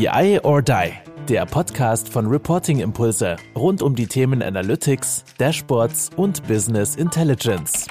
[0.00, 0.92] BI or Die,
[1.28, 7.86] der Podcast von Reporting Impulse rund um die Themen Analytics, Dashboards und Business Intelligence.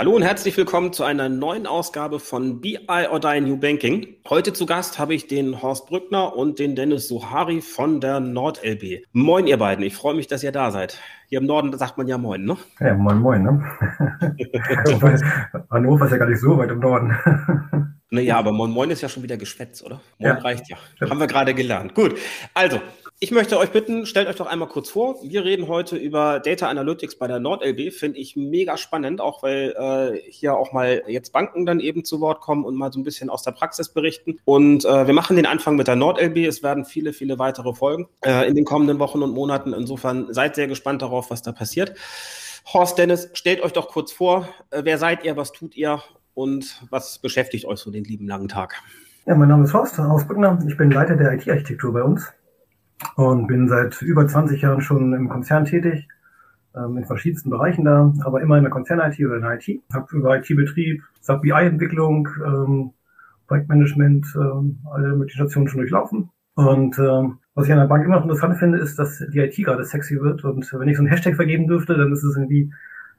[0.00, 4.16] Hallo und herzlich willkommen zu einer neuen Ausgabe von BI or Die New Banking.
[4.28, 9.04] Heute zu Gast habe ich den Horst Brückner und den Dennis Suhari von der NordLB.
[9.12, 10.98] Moin ihr beiden, ich freue mich, dass ihr da seid.
[11.28, 12.56] Hier im Norden sagt man ja Moin, ne?
[12.80, 13.64] Ja, Moin Moin, ne?
[15.70, 17.94] Hannover ist ja gar nicht so weit im Norden.
[18.10, 20.00] Naja, aber Moin Moin ist ja schon wieder Geschwätz, oder?
[20.18, 20.38] Moin ja.
[20.38, 20.78] reicht ja.
[21.00, 21.94] Haben wir gerade gelernt.
[21.94, 22.18] Gut.
[22.54, 22.80] Also,
[23.20, 25.16] ich möchte euch bitten, stellt euch doch einmal kurz vor.
[25.22, 27.92] Wir reden heute über Data Analytics bei der NordLB.
[27.92, 32.20] Finde ich mega spannend, auch weil äh, hier auch mal jetzt Banken dann eben zu
[32.20, 34.38] Wort kommen und mal so ein bisschen aus der Praxis berichten.
[34.44, 36.46] Und äh, wir machen den Anfang mit der NordLB.
[36.46, 39.72] Es werden viele, viele weitere Folgen äh, in den kommenden Wochen und Monaten.
[39.72, 41.94] Insofern seid sehr gespannt darauf, was da passiert.
[42.72, 46.02] Horst Dennis, stellt euch doch kurz vor, äh, wer seid ihr, was tut ihr
[46.38, 48.74] und was beschäftigt euch so den lieben langen Tag?
[49.26, 50.60] Ja, mein Name ist Horst Hausbrückner.
[50.68, 52.32] Ich bin Leiter der IT-Architektur bei uns
[53.16, 56.06] und bin seit über 20 Jahren schon im Konzern tätig,
[56.76, 59.82] ähm, in verschiedensten Bereichen da, aber immer in der Konzern-IT oder in der IT.
[59.92, 62.92] Habe über IT-Betrieb, SAP BI-Entwicklung, ähm,
[63.48, 66.30] Projektmanagement, ähm, alle möglichen Stationen schon durchlaufen.
[66.54, 69.56] Und ähm, was ich an der Bank immer noch interessant finde, ist, dass die IT
[69.56, 70.44] gerade sexy wird.
[70.44, 72.72] Und wenn ich so einen Hashtag vergeben dürfte, dann ist es irgendwie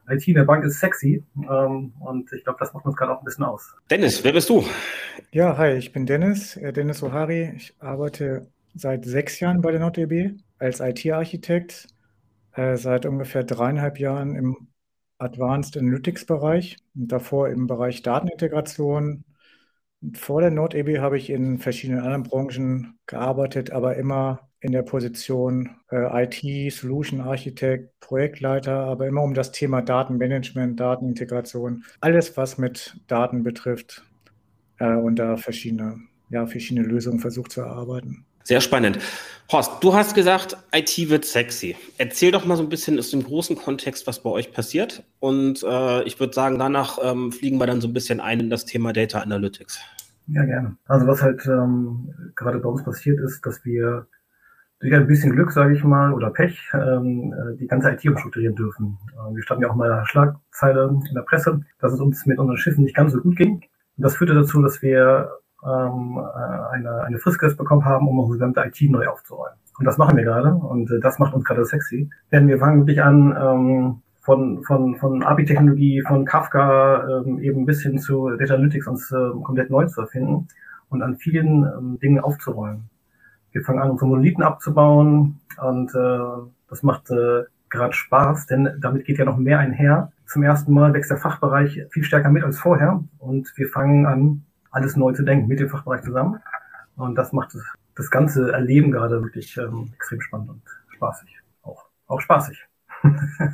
[0.10, 3.20] IT in der Bank ist sexy ähm, und ich glaube, das macht uns gerade auch
[3.20, 3.76] ein bisschen aus.
[3.90, 4.64] Dennis, wer bist du?
[5.32, 7.54] Ja, hi, ich bin Dennis, äh, Dennis O'Hari.
[7.56, 11.88] Ich arbeite seit sechs Jahren bei der NordDB als IT-Architekt,
[12.54, 14.68] äh, seit ungefähr dreieinhalb Jahren im
[15.18, 19.26] Advanced Analytics-Bereich und davor im Bereich Datenintegration.
[20.02, 24.82] Und vor der NordEB habe ich in verschiedenen anderen Branchen gearbeitet, aber immer in der
[24.82, 32.58] Position äh, IT, Solution Architect, Projektleiter, aber immer um das Thema Datenmanagement, Datenintegration, alles, was
[32.58, 34.04] mit Daten betrifft
[34.80, 36.00] äh, und da verschiedene,
[36.30, 38.26] ja, verschiedene Lösungen versucht zu erarbeiten.
[38.44, 39.00] Sehr spannend.
[39.52, 41.76] Horst, du hast gesagt, IT wird sexy.
[41.98, 45.04] Erzähl doch mal so ein bisschen aus dem großen Kontext, was bei euch passiert.
[45.20, 48.50] Und äh, ich würde sagen, danach ähm, fliegen wir dann so ein bisschen ein in
[48.50, 49.80] das Thema Data Analytics.
[50.28, 50.78] Ja, gerne.
[50.86, 54.08] Also was halt ähm, gerade bei uns passiert ist, dass wir
[54.80, 58.56] durch ein bisschen Glück, sage ich mal, oder Pech, ähm, äh, die ganze IT umstrukturieren
[58.56, 58.98] dürfen.
[59.14, 62.58] Äh, wir standen ja auch mal Schlagzeile in der Presse, dass es uns mit unseren
[62.58, 63.56] Schiffen nicht ganz so gut ging.
[63.56, 65.32] Und das führte dazu, dass wir
[65.66, 69.58] ähm, äh, eine, eine Fristgesetz bekommen haben, um unsere gesamte IT neu aufzuräumen.
[69.78, 72.10] Und das machen wir gerade und äh, das macht uns gerade sexy.
[72.32, 77.82] Denn wir fangen wirklich an, ähm, von, von, von API-Technologie, von Kafka ähm, eben bis
[77.82, 80.48] hin zu Data Analytics uns äh, komplett neu zu erfinden
[80.90, 82.90] und an vielen ähm, Dingen aufzuräumen.
[83.52, 86.20] Wir fangen an, unsere Monolithen abzubauen und äh,
[86.70, 90.12] das macht äh, gerade Spaß, denn damit geht ja noch mehr einher.
[90.26, 94.44] Zum ersten Mal wächst der Fachbereich viel stärker mit als vorher und wir fangen an,
[94.72, 96.40] alles neu zu denken mit dem Fachbereich zusammen.
[96.96, 97.56] Und das macht
[97.96, 100.62] das, ganze Erleben gerade wirklich ähm, extrem spannend und
[100.96, 101.42] spaßig.
[101.64, 102.69] Auch, auch spaßig.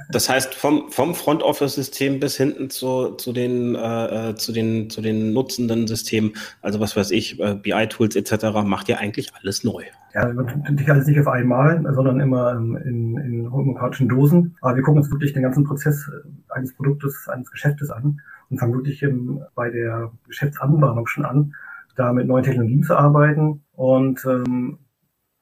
[0.10, 4.52] Das heißt, vom, vom Front Office System bis hinten zu, zu, den, äh, äh, zu,
[4.52, 9.32] den, zu den nutzenden Systemen, also was weiß ich, äh, BI-Tools etc., macht ihr eigentlich
[9.36, 9.84] alles neu.
[10.14, 14.56] Ja, natürlich alles nicht auf einmal, sondern immer in, in homöopathischen Dosen.
[14.62, 16.10] Aber wir gucken uns wirklich den ganzen Prozess
[16.50, 21.54] eines Produktes, eines Geschäftes an und fangen wirklich im, bei der Geschäftsanbahnung schon an,
[21.96, 24.80] da mit neuen Technologien zu arbeiten und ähm,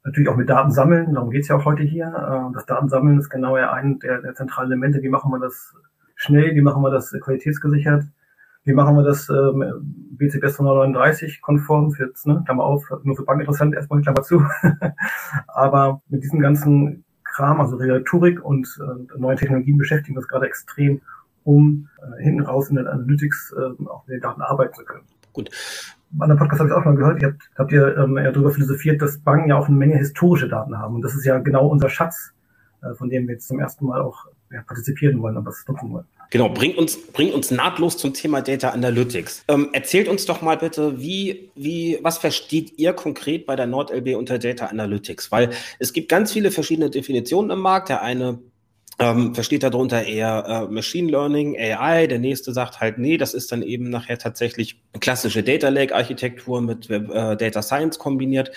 [0.04, 2.08] natürlich auch mit Daten sammeln, darum geht's ja auch heute hier.
[2.08, 5.02] Äh, das Datensammeln ist genau ja ein der, der zentralen Elemente.
[5.02, 5.74] Wie machen wir das
[6.16, 8.04] schnell, wie machen wir das qualitätsgesichert,
[8.66, 9.64] wie machen wir das ähm,
[10.12, 14.46] BCBS 239 konform, für jetzt, ne, Klammer auf, nur für Bank interessant, erstmal Klammer zu.
[15.48, 20.46] Aber mit diesem ganzen Kram, also Regulatorik und äh, neuen Technologien beschäftigen wir uns gerade
[20.46, 21.02] extrem,
[21.44, 25.06] um äh, hinten raus in den Analytics äh, auch mit den Daten arbeiten zu können.
[25.34, 25.50] Gut
[26.20, 29.02] anderen Podcast habe ich auch mal gehört, ihr habt, habt ihr ähm, ja darüber philosophiert,
[29.02, 30.96] dass Banken ja auch eine Menge historische Daten haben.
[30.96, 32.32] Und das ist ja genau unser Schatz,
[32.82, 35.92] äh, von dem wir jetzt zum ersten Mal auch ja, partizipieren wollen und was nutzen
[35.92, 36.06] wollen.
[36.30, 39.44] Genau, bringt uns, bringt uns nahtlos zum Thema Data Analytics.
[39.48, 44.16] Ähm, erzählt uns doch mal bitte, wie, wie, was versteht ihr konkret bei der NordLB
[44.16, 45.32] unter Data Analytics?
[45.32, 47.90] Weil es gibt ganz viele verschiedene Definitionen im Markt.
[47.90, 48.40] Der eine
[49.00, 52.08] ähm, versteht darunter eher äh, Machine Learning, AI.
[52.08, 56.62] Der nächste sagt halt, nee, das ist dann eben nachher tatsächlich klassische Data Lake Architektur
[56.62, 58.52] mit äh, Data Science kombiniert.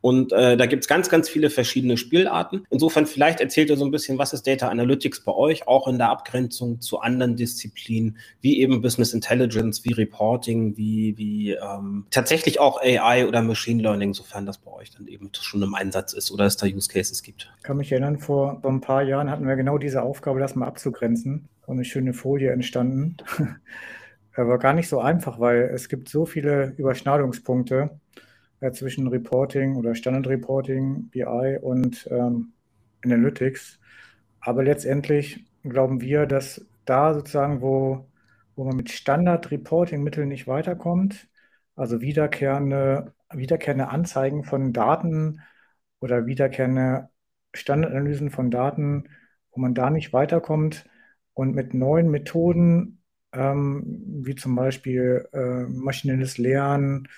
[0.00, 2.64] Und äh, da gibt's ganz, ganz viele verschiedene Spielarten.
[2.70, 5.98] Insofern vielleicht erzählt ihr so ein bisschen, was ist Data Analytics bei euch, auch in
[5.98, 12.60] der Abgrenzung zu anderen Disziplinen, wie eben Business Intelligence, wie Reporting, wie, wie ähm, tatsächlich
[12.60, 16.30] auch AI oder Machine Learning, sofern das bei euch dann eben schon im Einsatz ist
[16.30, 17.52] oder es da Use Cases gibt.
[17.58, 20.66] Ich kann mich erinnern, vor ein paar Jahren hatten wir genau diese Aufgabe, das mal
[20.66, 21.48] abzugrenzen.
[21.66, 23.18] Und eine schöne Folie entstanden.
[24.34, 27.90] Aber gar nicht so einfach, weil es gibt so viele Überschneidungspunkte
[28.60, 32.52] äh, zwischen Reporting oder Standard Reporting, BI und ähm,
[33.04, 33.78] Analytics.
[34.40, 38.08] Aber letztendlich glauben wir, dass da sozusagen, wo,
[38.56, 41.28] wo man mit Standard-Reporting-Mitteln nicht weiterkommt,
[41.76, 45.40] also wiederkehrende, wiederkehrende Anzeigen von Daten
[46.00, 47.10] oder wiederkehrende
[47.54, 49.08] Standardanalysen von Daten,
[49.52, 50.86] wo man da nicht weiterkommt
[51.34, 53.02] und mit neuen Methoden,
[53.32, 53.84] ähm,
[54.24, 57.08] wie zum Beispiel äh, maschinelles Lernen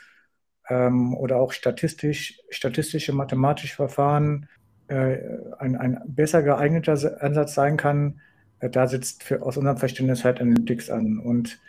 [0.71, 4.49] ähm, oder auch statistisch, statistische mathematische Verfahren
[4.89, 5.19] äh,
[5.59, 8.21] ein, ein besser geeigneter Ansatz sein kann,
[8.61, 11.19] äh, da sitzt für, aus unserem Verständnis halt Analytics an.
[11.19, 11.61] Und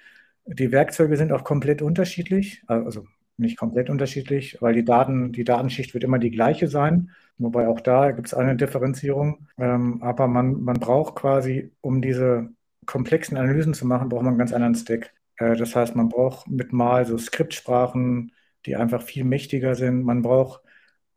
[0.46, 3.06] die Werkzeuge sind auch komplett unterschiedlich, also
[3.38, 7.12] nicht komplett unterschiedlich, weil die Daten, die Datenschicht wird immer die gleiche sein.
[7.38, 9.48] Wobei auch da gibt es eine Differenzierung.
[9.58, 12.50] Ähm, aber man, man braucht quasi, um diese
[12.86, 15.12] komplexen Analysen zu machen, braucht man einen ganz anderen Stack.
[15.38, 18.32] Äh, das heißt, man braucht mit mal so Skriptsprachen,
[18.66, 20.04] die einfach viel mächtiger sind.
[20.04, 20.62] Man braucht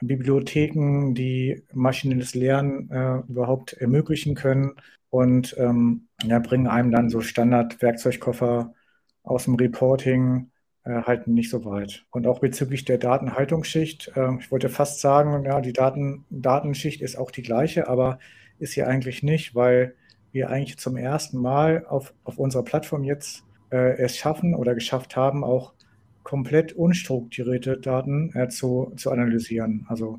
[0.00, 4.72] Bibliotheken, die maschinelles Lernen äh, überhaupt ermöglichen können
[5.10, 8.74] und ähm, ja, bringen einem dann so Standard-Werkzeugkoffer
[9.22, 10.50] aus dem Reporting
[10.84, 12.04] äh, halt nicht so weit.
[12.10, 17.16] Und auch bezüglich der Datenhaltungsschicht, äh, ich wollte fast sagen, ja, die Daten, Datenschicht ist
[17.16, 18.18] auch die gleiche, aber
[18.58, 19.94] ist sie eigentlich nicht, weil
[20.32, 25.16] wir eigentlich zum ersten Mal auf, auf unserer Plattform jetzt äh, es schaffen oder geschafft
[25.16, 25.72] haben, auch
[26.24, 29.86] komplett unstrukturierte Daten äh, zu, zu analysieren.
[29.88, 30.18] Also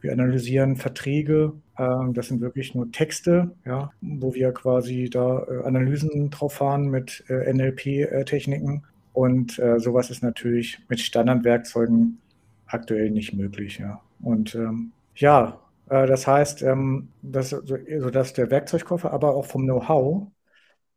[0.00, 5.62] wir analysieren Verträge, äh, das sind wirklich nur Texte, ja, wo wir quasi da äh,
[5.64, 8.82] Analysen drauf fahren mit äh, NLP-Techniken.
[9.12, 12.18] Und äh, sowas ist natürlich mit Standardwerkzeugen
[12.66, 13.78] aktuell nicht möglich.
[13.78, 14.00] Ja.
[14.22, 15.60] Und ähm, ja,
[15.90, 17.76] äh, das heißt, ähm, dass, so,
[18.10, 20.28] dass der Werkzeugkoffer, aber auch vom Know-how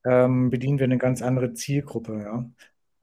[0.06, 2.22] ähm, bedienen wir eine ganz andere Zielgruppe.
[2.24, 2.46] Ja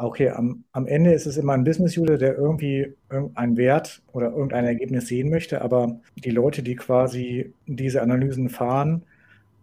[0.05, 4.31] okay, am, am Ende ist es immer ein Business User, der irgendwie irgendeinen Wert oder
[4.31, 9.05] irgendein Ergebnis sehen möchte, aber die Leute, die quasi diese Analysen fahren,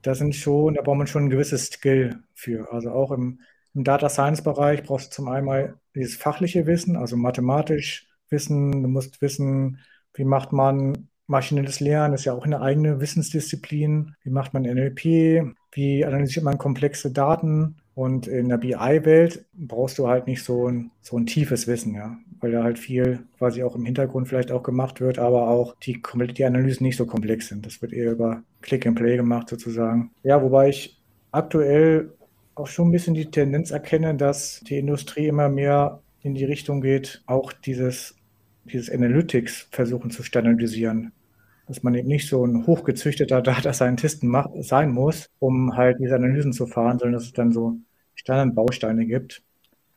[0.01, 2.71] da sind schon, da braucht man schon ein gewisses Skill für.
[2.71, 3.39] Also auch im,
[3.73, 8.87] im Data Science Bereich brauchst du zum einen dieses fachliche Wissen, also mathematisch Wissen, du
[8.87, 9.79] musst wissen,
[10.13, 14.15] wie macht man maschinelles Lernen, ist ja auch eine eigene Wissensdisziplin.
[14.23, 15.53] Wie macht man NLP?
[15.71, 17.77] Wie analysiert man komplexe Daten?
[17.99, 22.17] Und in der BI-Welt brauchst du halt nicht so ein, so ein tiefes Wissen, ja,
[22.39, 26.01] weil da halt viel quasi auch im Hintergrund vielleicht auch gemacht wird, aber auch die,
[26.33, 27.65] die Analysen nicht so komplex sind.
[27.65, 30.11] Das wird eher über Click and Play gemacht sozusagen.
[30.23, 30.97] Ja, wobei ich
[31.33, 32.13] aktuell
[32.55, 36.79] auch schon ein bisschen die Tendenz erkenne, dass die Industrie immer mehr in die Richtung
[36.79, 38.15] geht, auch dieses,
[38.63, 41.11] dieses Analytics versuchen zu standardisieren
[41.67, 44.23] dass man eben nicht so ein hochgezüchteter Data Scientist
[44.61, 47.77] sein muss, um halt diese Analysen zu fahren, sondern dass es dann so
[48.19, 49.41] Standardbausteine gibt,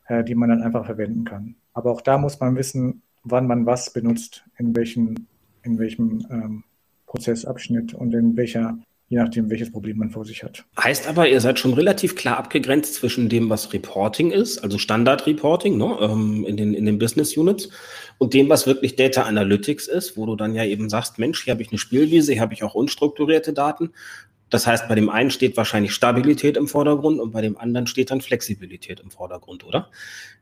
[0.07, 1.55] äh, die man dann einfach verwenden kann.
[1.73, 5.27] Aber auch da muss man wissen, wann man was benutzt, in welchem,
[5.63, 6.63] in welchem ähm,
[7.05, 8.77] Prozessabschnitt und in welcher
[9.09, 10.65] je nachdem, welches Problem man vor sich hat.
[10.81, 15.77] Heißt aber, ihr seid schon relativ klar abgegrenzt zwischen dem, was Reporting ist, also Standard-Reporting
[15.77, 17.69] ne, ähm, in, den, in den Business Units,
[18.17, 21.51] und dem, was wirklich Data Analytics ist, wo du dann ja eben sagst, Mensch, hier
[21.51, 23.91] habe ich eine Spielwiese, hier habe ich auch unstrukturierte Daten
[24.53, 28.11] das heißt, bei dem einen steht wahrscheinlich Stabilität im Vordergrund und bei dem anderen steht
[28.11, 29.89] dann Flexibilität im Vordergrund, oder?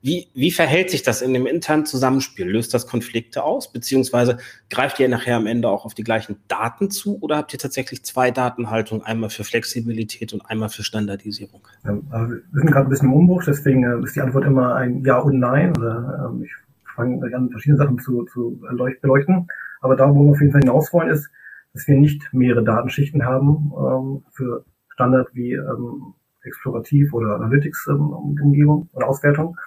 [0.01, 2.49] Wie, wie verhält sich das in dem internen Zusammenspiel?
[2.49, 3.71] Löst das Konflikte aus?
[3.71, 4.37] Beziehungsweise
[4.69, 8.03] greift ihr nachher am Ende auch auf die gleichen Daten zu oder habt ihr tatsächlich
[8.03, 11.61] zwei Datenhaltungen, einmal für Flexibilität und einmal für Standardisierung?
[11.85, 14.75] Ja, also wir sind gerade ein bisschen im Umbruch, deswegen äh, ist die Antwort immer
[14.75, 15.77] ein Ja und Nein.
[15.77, 16.51] Oder, ähm, ich
[16.95, 19.47] fange an, verschiedene Sachen zu, zu beleuchten.
[19.79, 21.29] Aber da, wo wir auf jeden Fall hinaus wollen, ist,
[21.73, 26.13] dass wir nicht mehrere Datenschichten haben ähm, für Standard wie ähm,
[26.43, 29.57] Explorativ oder Analytics-Umgebung ähm, oder Auswertung,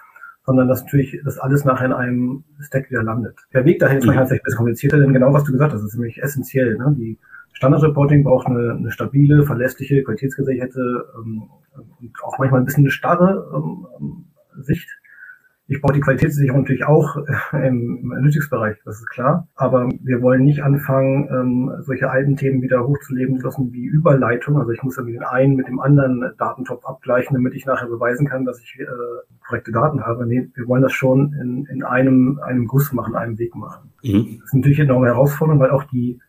[0.45, 3.35] sondern dass natürlich das alles nachher in einem Stack wieder landet.
[3.53, 5.83] Der Weg dahin ist manchmal vielleicht ein bisschen komplizierter, denn genau was du gesagt hast,
[5.83, 6.77] ist nämlich essentiell.
[6.77, 6.95] Ne?
[6.97, 7.17] Die
[7.53, 11.49] Standard-Reporting braucht eine, eine stabile, verlässliche, qualitätsgesicherte ähm,
[11.99, 14.25] und auch manchmal ein bisschen eine starre ähm, ähm
[14.61, 14.87] Sicht
[15.67, 17.17] ich brauche die Qualitätssicherung natürlich auch
[17.53, 19.47] äh, im, Analytics-Bereich, das ist klar.
[19.55, 24.57] Aber wir wollen nicht anfangen, ähm, solche alten Themen wieder hochzuleben lassen wie Überleitung.
[24.57, 28.27] Also ich muss dann den einen mit dem anderen Datentopf abgleichen, damit ich nachher beweisen
[28.27, 28.85] kann, dass ich äh,
[29.47, 30.27] korrekte Daten habe.
[30.27, 33.91] Nee, wir wollen das schon in, in einem, einem Guss machen, einem Weg machen.
[34.03, 34.37] Mhm.
[34.39, 36.19] Das ist natürlich eine enorme Herausforderung, weil auch die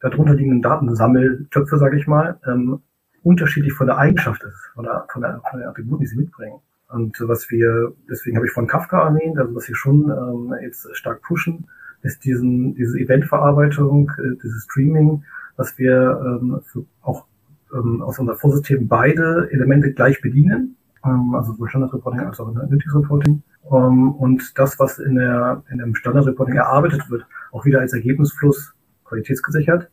[0.00, 2.80] darunter liegenden Datensammeltöpfe, sage ich mal, ähm,
[3.22, 6.60] unterschiedlich von der Eigenschaft ist, von der, von der, von der Attributen, die sie mitbringen.
[6.88, 10.88] Und was wir, deswegen habe ich von Kafka erwähnt, also was wir schon ähm, jetzt
[10.96, 11.66] stark pushen,
[12.02, 15.24] ist diesen, diese Eventverarbeitung, äh, dieses Streaming,
[15.56, 17.26] dass wir ähm, für auch
[17.74, 22.48] ähm, aus unser Vorsystem beide Elemente gleich bedienen, ähm, also sowohl Standard Reporting als auch
[22.48, 23.42] Analytics Reporting.
[23.72, 28.74] ähm, und das, was in, der, in dem Standardreporting erarbeitet wird, auch wieder als Ergebnisfluss
[29.04, 29.88] qualitätsgesichert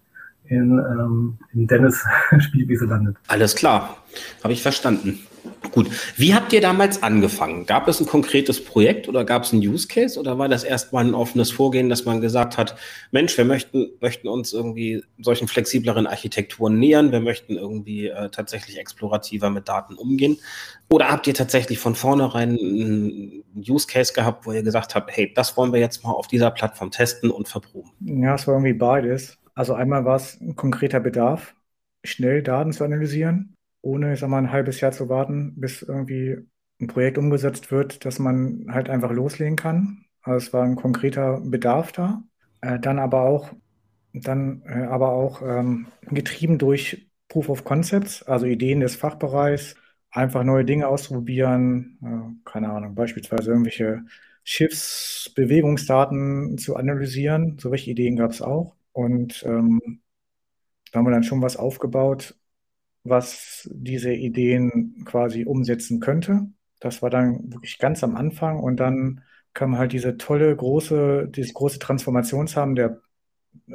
[0.45, 2.05] in, ähm, in Dennis
[2.39, 3.17] Spielwiese landet.
[3.27, 3.97] Alles klar,
[4.43, 5.19] habe ich verstanden.
[5.71, 7.65] Gut, wie habt ihr damals angefangen?
[7.65, 11.03] Gab es ein konkretes Projekt oder gab es ein Use Case oder war das erstmal
[11.03, 12.75] ein offenes Vorgehen, dass man gesagt hat,
[13.11, 18.77] Mensch, wir möchten, möchten uns irgendwie solchen flexibleren Architekturen nähern, wir möchten irgendwie äh, tatsächlich
[18.77, 20.37] explorativer mit Daten umgehen?
[20.89, 25.33] Oder habt ihr tatsächlich von vornherein einen Use Case gehabt, wo ihr gesagt habt, hey,
[25.33, 27.91] das wollen wir jetzt mal auf dieser Plattform testen und verproben?
[27.99, 29.37] Ja, es war irgendwie beides.
[29.55, 31.55] Also einmal war es ein konkreter Bedarf,
[32.03, 36.37] schnell Daten zu analysieren, ohne, sag mal, ein halbes Jahr zu warten, bis irgendwie
[36.81, 40.05] ein Projekt umgesetzt wird, dass man halt einfach loslegen kann.
[40.23, 42.23] Also es war ein konkreter Bedarf da.
[42.61, 43.51] Äh, dann aber auch,
[44.13, 49.75] dann äh, aber auch ähm, getrieben durch Proof of Concepts, also Ideen des Fachbereichs,
[50.11, 54.03] einfach neue Dinge auszuprobieren, äh, keine Ahnung, beispielsweise irgendwelche
[54.43, 57.57] Schiffsbewegungsdaten zu analysieren.
[57.59, 58.75] Solche Ideen gab es auch.
[58.91, 60.01] Und ähm,
[60.91, 62.35] da haben wir dann schon was aufgebaut,
[63.03, 66.47] was diese Ideen quasi umsetzen könnte.
[66.79, 69.21] Das war dann wirklich ganz am Anfang und dann
[69.53, 72.99] kam halt diese tolle große, dieses große Transformationshaben der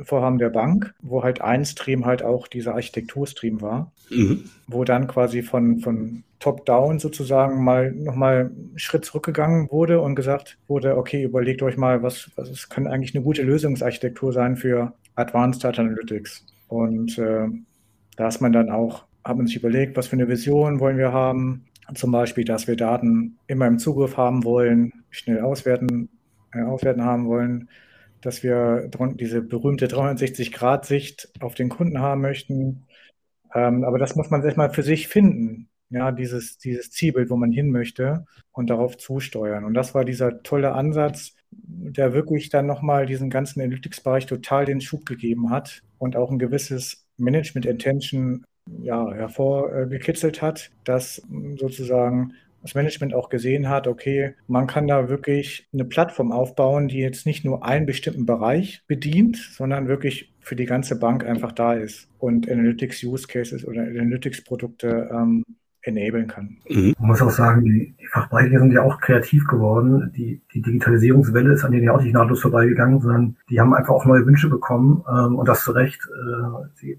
[0.03, 4.45] Vorhaben der Bank, wo halt ein Stream halt auch dieser Architekturstream war, mhm.
[4.67, 10.59] wo dann quasi von, von Top-Down sozusagen mal nochmal einen Schritt zurückgegangen wurde und gesagt
[10.67, 14.95] wurde, okay, überlegt euch mal, was, was es kann eigentlich eine gute Lösungsarchitektur sein für
[15.15, 16.45] Advanced Data Analytics.
[16.69, 17.49] Und äh,
[18.17, 19.05] da ist man dann auch,
[19.37, 21.67] man sich überlegt, was für eine Vision wollen wir haben.
[21.95, 26.09] Zum Beispiel, dass wir Daten immer im Zugriff haben wollen, schnell auswerten,
[26.53, 27.69] äh, auswerten haben wollen,
[28.21, 32.87] dass wir diese berühmte 360-Grad-Sicht auf den Kunden haben möchten.
[33.55, 37.51] Ähm, aber das muss man erstmal für sich finden ja, dieses, dieses Zielbild, wo man
[37.51, 39.65] hin möchte und darauf zusteuern.
[39.65, 44.81] Und das war dieser tolle Ansatz, der wirklich dann nochmal diesen ganzen Analytics-Bereich total den
[44.81, 48.45] Schub gegeben hat und auch ein gewisses Management-Intention
[48.83, 51.23] ja, hervorgekitzelt hat, dass
[51.57, 56.99] sozusagen das Management auch gesehen hat, okay, man kann da wirklich eine Plattform aufbauen, die
[56.99, 61.75] jetzt nicht nur einen bestimmten Bereich bedient, sondern wirklich für die ganze Bank einfach da
[61.75, 65.45] ist und Analytics Use Cases oder Analytics Produkte ähm,
[65.83, 66.59] enablen kann.
[66.69, 66.95] Mhm.
[66.99, 70.13] Man muss auch sagen, die, die Fachbereiche sind ja auch kreativ geworden.
[70.17, 73.95] Die, die Digitalisierungswelle ist an denen ja auch nicht nahtlos vorbeigegangen, sondern die haben einfach
[73.95, 76.01] auch neue Wünsche bekommen ähm, und das zu Recht.
[76.07, 76.99] Äh, sie,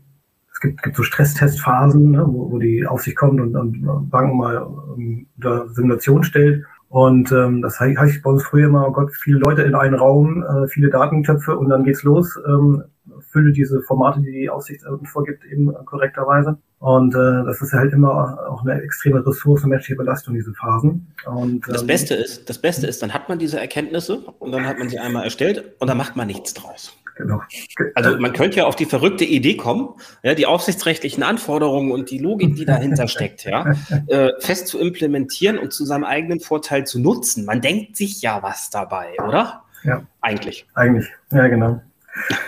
[0.60, 4.68] es gibt, gibt so Stresstestphasen, ne, wo, wo die Aufsicht kommt und, und Banken mal
[4.98, 6.66] ähm, unter Simulation stellt.
[6.89, 10.44] Und ähm, das heißt bei uns früher immer, oh Gott, viele Leute in einen Raum,
[10.44, 12.38] äh, viele Datentöpfe und dann geht's los.
[12.46, 12.84] Ähm,
[13.32, 16.58] fülle diese Formate, die die Aufsicht vorgibt, eben korrekterweise.
[16.80, 21.08] Und äh, das ist halt immer auch eine extreme Ressource menschliche Belastung, diese Phasen.
[21.25, 24.66] Und, das ähm, Beste ist, das Beste ist, dann hat man diese Erkenntnisse und dann
[24.66, 26.98] hat man sie einmal erstellt und dann macht man nichts draus.
[27.19, 27.41] Genau.
[27.95, 29.89] Also man könnte ja auf die verrückte Idee kommen,
[30.23, 33.73] ja, die aufsichtsrechtlichen Anforderungen und die Logik, die dahinter steckt, ja,
[34.07, 37.43] äh, fest zu implementieren und zu seinem eigenen Vorteil zu nutzen.
[37.43, 39.63] Man denkt sich ja was dabei, oder?
[39.83, 40.03] Ja.
[40.21, 40.65] Eigentlich.
[40.75, 41.81] Eigentlich, ja, genau.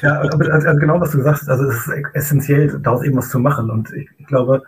[0.01, 3.29] Ja, also, also genau, was du gesagt hast, also es ist essentiell, daraus eben was
[3.29, 3.69] zu machen.
[3.69, 4.63] Und ich, ich glaube,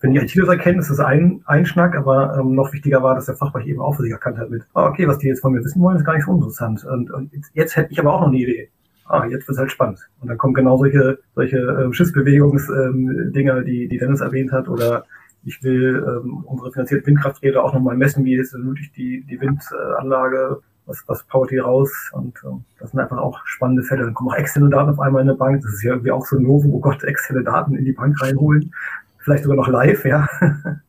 [0.00, 3.14] wenn die IT das erkennen, ist das ein, ein Schnack, aber ähm, noch wichtiger war,
[3.14, 5.40] dass der Fachbereich eben auch für sich erkannt hat mit, oh, okay, was die jetzt
[5.40, 6.84] von mir wissen wollen, ist gar nicht so interessant.
[6.84, 8.70] Und, und jetzt hätte ich aber auch noch eine Idee.
[9.10, 9.98] Ah, jetzt wird es halt spannend.
[10.20, 15.04] Und dann kommen genau solche, solche ähm, Schiffsbewegungsdinger, ähm, die, die Dennis erwähnt hat, oder
[15.44, 20.60] ich will ähm, unsere finanzierte Windkrafträder auch nochmal messen, wie ist wirklich die, die Windanlage
[20.86, 21.90] was, was powert die raus?
[22.12, 22.48] Und äh,
[22.78, 24.04] das sind einfach auch spannende Fälle.
[24.04, 25.62] Dann kommen auch externe Daten auf einmal in eine Bank.
[25.62, 28.20] Das ist ja irgendwie auch so ein Novum, oh Gott, externe Daten in die Bank
[28.20, 28.74] reinholen.
[29.18, 30.28] Vielleicht sogar noch live, ja.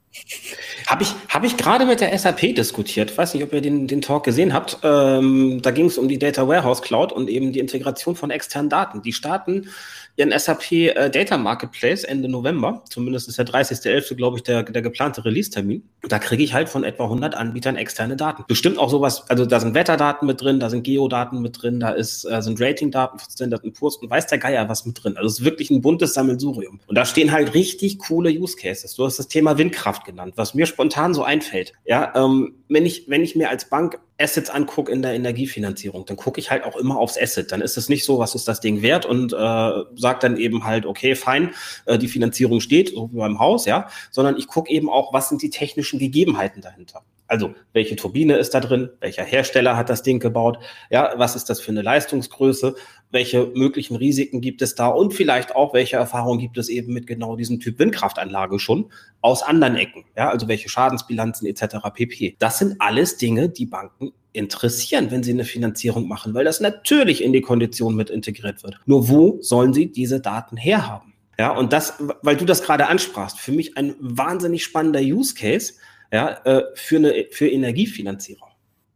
[0.88, 3.12] Habe ich, hab ich gerade mit der SAP diskutiert.
[3.12, 4.80] Ich weiß nicht, ob ihr den, den Talk gesehen habt.
[4.84, 8.70] Ähm, da ging es um die Data Warehouse Cloud und eben die Integration von externen
[8.70, 9.02] Daten.
[9.02, 9.70] Die starten
[10.16, 12.84] ihren SAP äh, Data Marketplace Ende November.
[12.90, 15.84] Zumindest ist der 30.11., glaube ich, der, der geplante Release-Termin.
[16.08, 18.44] Da kriege ich halt von etwa 100 Anbietern externe Daten.
[18.48, 21.90] Bestimmt auch sowas, also da sind Wetterdaten mit drin, da sind Geodaten mit drin, da
[21.90, 25.18] ist, äh, sind Ratingdaten von Standard Poor's und weiß der Geier was mit drin.
[25.18, 26.80] Also es ist wirklich ein buntes Sammelsurium.
[26.88, 28.94] Und da stehen halt richtig coole Use Cases.
[28.96, 31.74] Du hast das Thema Windkraft genannt, was mir spontan so einfällt.
[31.86, 36.16] Ja, ähm, wenn ich, wenn ich mir als Bank Assets angucke in der Energiefinanzierung, dann
[36.16, 37.52] gucke ich halt auch immer aufs Asset.
[37.52, 40.66] Dann ist es nicht so, was ist das Ding wert und äh, sagt dann eben
[40.66, 41.52] halt, okay, fein,
[41.86, 45.30] äh, die Finanzierung steht, so wie beim Haus, ja, sondern ich gucke eben auch, was
[45.30, 47.04] sind die technischen Gegebenheiten dahinter.
[47.32, 48.90] Also, welche Turbine ist da drin?
[49.00, 50.60] Welcher Hersteller hat das Ding gebaut?
[50.90, 52.76] Ja, was ist das für eine Leistungsgröße?
[53.10, 54.88] Welche möglichen Risiken gibt es da?
[54.88, 58.92] Und vielleicht auch, welche Erfahrungen gibt es eben mit genau diesem Typ Windkraftanlage schon
[59.22, 60.04] aus anderen Ecken?
[60.18, 61.78] Ja, also welche Schadensbilanzen etc.
[61.94, 62.36] pp.
[62.38, 67.24] Das sind alles Dinge, die Banken interessieren, wenn Sie eine Finanzierung machen, weil das natürlich
[67.24, 68.80] in die Kondition mit integriert wird.
[68.86, 71.14] Nur wo sollen Sie diese Daten herhaben?
[71.40, 75.74] Ja, und das, weil du das gerade ansprachst, für mich ein wahnsinnig spannender Use Case,
[76.12, 78.50] ja, äh, für eine, für Energiefinanzierung.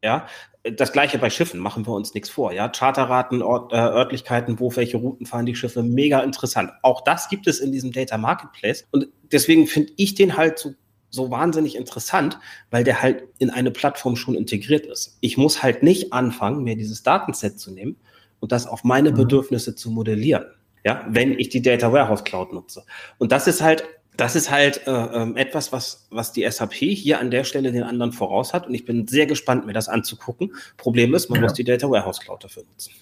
[0.04, 0.28] Ja,
[0.64, 2.52] das gleiche bei Schiffen, machen wir uns nichts vor.
[2.52, 6.72] Ja, Charterraten, Ort, äh, Örtlichkeiten, wo welche Routen fahren die Schiffe, mega interessant.
[6.82, 8.86] Auch das gibt es in diesem Data Marketplace.
[8.92, 10.74] Und deswegen finde ich den halt so,
[11.16, 15.18] so wahnsinnig interessant, weil der halt in eine Plattform schon integriert ist.
[15.22, 17.96] Ich muss halt nicht anfangen, mir dieses Datenset zu nehmen
[18.40, 19.16] und das auf meine mhm.
[19.16, 20.46] Bedürfnisse zu modellieren.
[20.84, 22.84] Ja, wenn ich die Data Warehouse Cloud nutze.
[23.18, 23.84] Und das ist halt
[24.18, 27.84] das ist halt äh, ähm, etwas, was, was die SAP hier an der Stelle den
[27.84, 28.68] anderen voraus hat.
[28.68, 30.54] Und ich bin sehr gespannt, mir das anzugucken.
[30.78, 31.44] Problem ist, man ja.
[31.44, 32.94] muss die Data Warehouse Cloud dafür nutzen.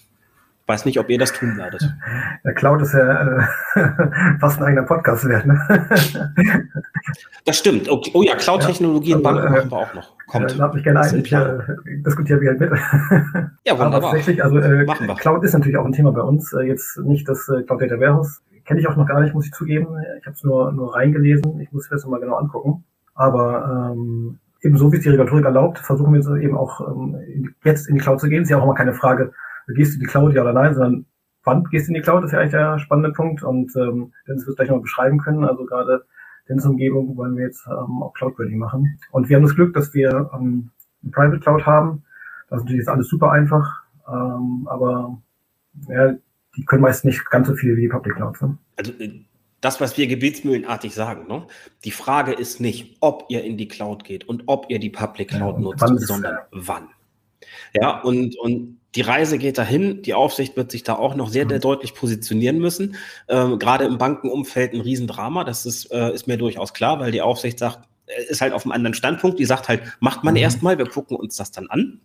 [0.65, 1.93] Weiß nicht, ob ihr das tun werdet.
[2.45, 3.43] Der Cloud ist ja äh,
[4.39, 5.45] fast ein eigener Podcast wert.
[5.45, 5.59] Ne?
[7.45, 7.89] das stimmt.
[7.91, 10.17] Oh, oh ja, Cloud-Technologie ja, also, in Banken äh, machen wir auch noch.
[10.27, 10.57] Kommt.
[10.57, 11.19] Da habe ich gerne ein.
[11.19, 11.59] Ich äh,
[12.05, 12.71] diskutiere wieder mit.
[13.65, 13.85] Ja, wunderbar.
[13.85, 14.85] Aber tatsächlich, also äh,
[15.17, 16.53] Cloud ist natürlich auch ein Thema bei uns.
[16.53, 19.45] Äh, jetzt nicht das äh, Cloud Data Warehouse kenne ich auch noch gar nicht, muss
[19.45, 19.97] ich zugeben.
[20.19, 21.59] Ich habe es nur, nur reingelesen.
[21.59, 22.83] Ich muss es jetzt mal genau angucken.
[23.15, 27.53] Aber ähm, eben so, wie es die Regulatorik erlaubt, versuchen wir jetzt eben auch ähm,
[27.63, 28.43] jetzt in die Cloud zu gehen.
[28.43, 29.33] Ist ja auch immer keine Frage,
[29.67, 31.05] gehst du in die Cloud, ja oder nein, sondern
[31.43, 33.43] wann gehst du in die Cloud, ist ja eigentlich der spannende Punkt.
[33.43, 35.43] Und ähm, Dennis wird gleich noch beschreiben können.
[35.43, 36.05] Also gerade
[36.47, 38.99] Dennis Umgebung wollen wir jetzt ähm, auch Cloud-ready machen.
[39.11, 42.03] Und wir haben das Glück, dass wir ähm, eine Private Cloud haben.
[42.49, 43.83] Das ist natürlich jetzt alles super einfach.
[44.07, 45.21] Ähm, aber
[45.87, 46.13] ja,
[46.55, 48.41] die können meist nicht ganz so viel wie die Public Clouds.
[48.41, 48.57] Ne?
[48.75, 49.21] Also äh,
[49.61, 51.47] das, was wir gebetsmühlenartig sagen, ne?
[51.85, 55.29] die Frage ist nicht, ob ihr in die Cloud geht und ob ihr die Public
[55.29, 56.89] Cloud ja, nutzt, sondern wann.
[57.73, 60.01] Ja, und, und die Reise geht dahin.
[60.03, 61.61] Die Aufsicht wird sich da auch noch sehr, sehr mhm.
[61.61, 62.95] deutlich positionieren müssen.
[63.27, 65.43] Ähm, gerade im Bankenumfeld ein Riesendrama.
[65.43, 68.65] Das ist, äh, ist mir durchaus klar, weil die Aufsicht sagt, äh, ist halt auf
[68.65, 69.39] einem anderen Standpunkt.
[69.39, 70.41] Die sagt halt, macht man mhm.
[70.41, 72.01] erstmal, wir gucken uns das dann an.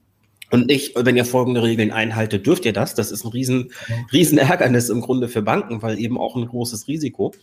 [0.51, 2.95] Und nicht, wenn ihr folgende Regeln einhaltet, dürft ihr das.
[2.95, 3.73] Das ist ein riesen,
[4.13, 7.35] riesen Ärgernis im Grunde für Banken, weil eben auch ein großes Risiko.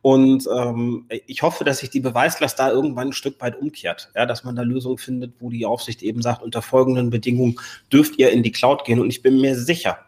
[0.00, 4.10] Und ähm, ich hoffe, dass sich die Beweislast da irgendwann ein Stück weit umkehrt.
[4.14, 7.56] Ja, dass man da Lösungen findet, wo die Aufsicht eben sagt, unter folgenden Bedingungen
[7.92, 9.00] dürft ihr in die Cloud gehen.
[9.00, 9.98] Und ich bin mir sicher,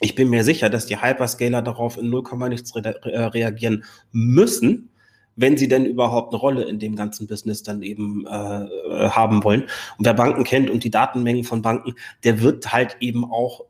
[0.00, 4.90] ich bin mir sicher, dass die Hyperscaler darauf in 0, nichts re reagieren müssen,
[5.36, 9.62] wenn sie denn überhaupt eine Rolle in dem ganzen Business dann eben äh, haben wollen.
[9.98, 13.64] Und wer Banken kennt und die Datenmengen von Banken, der wird halt eben auch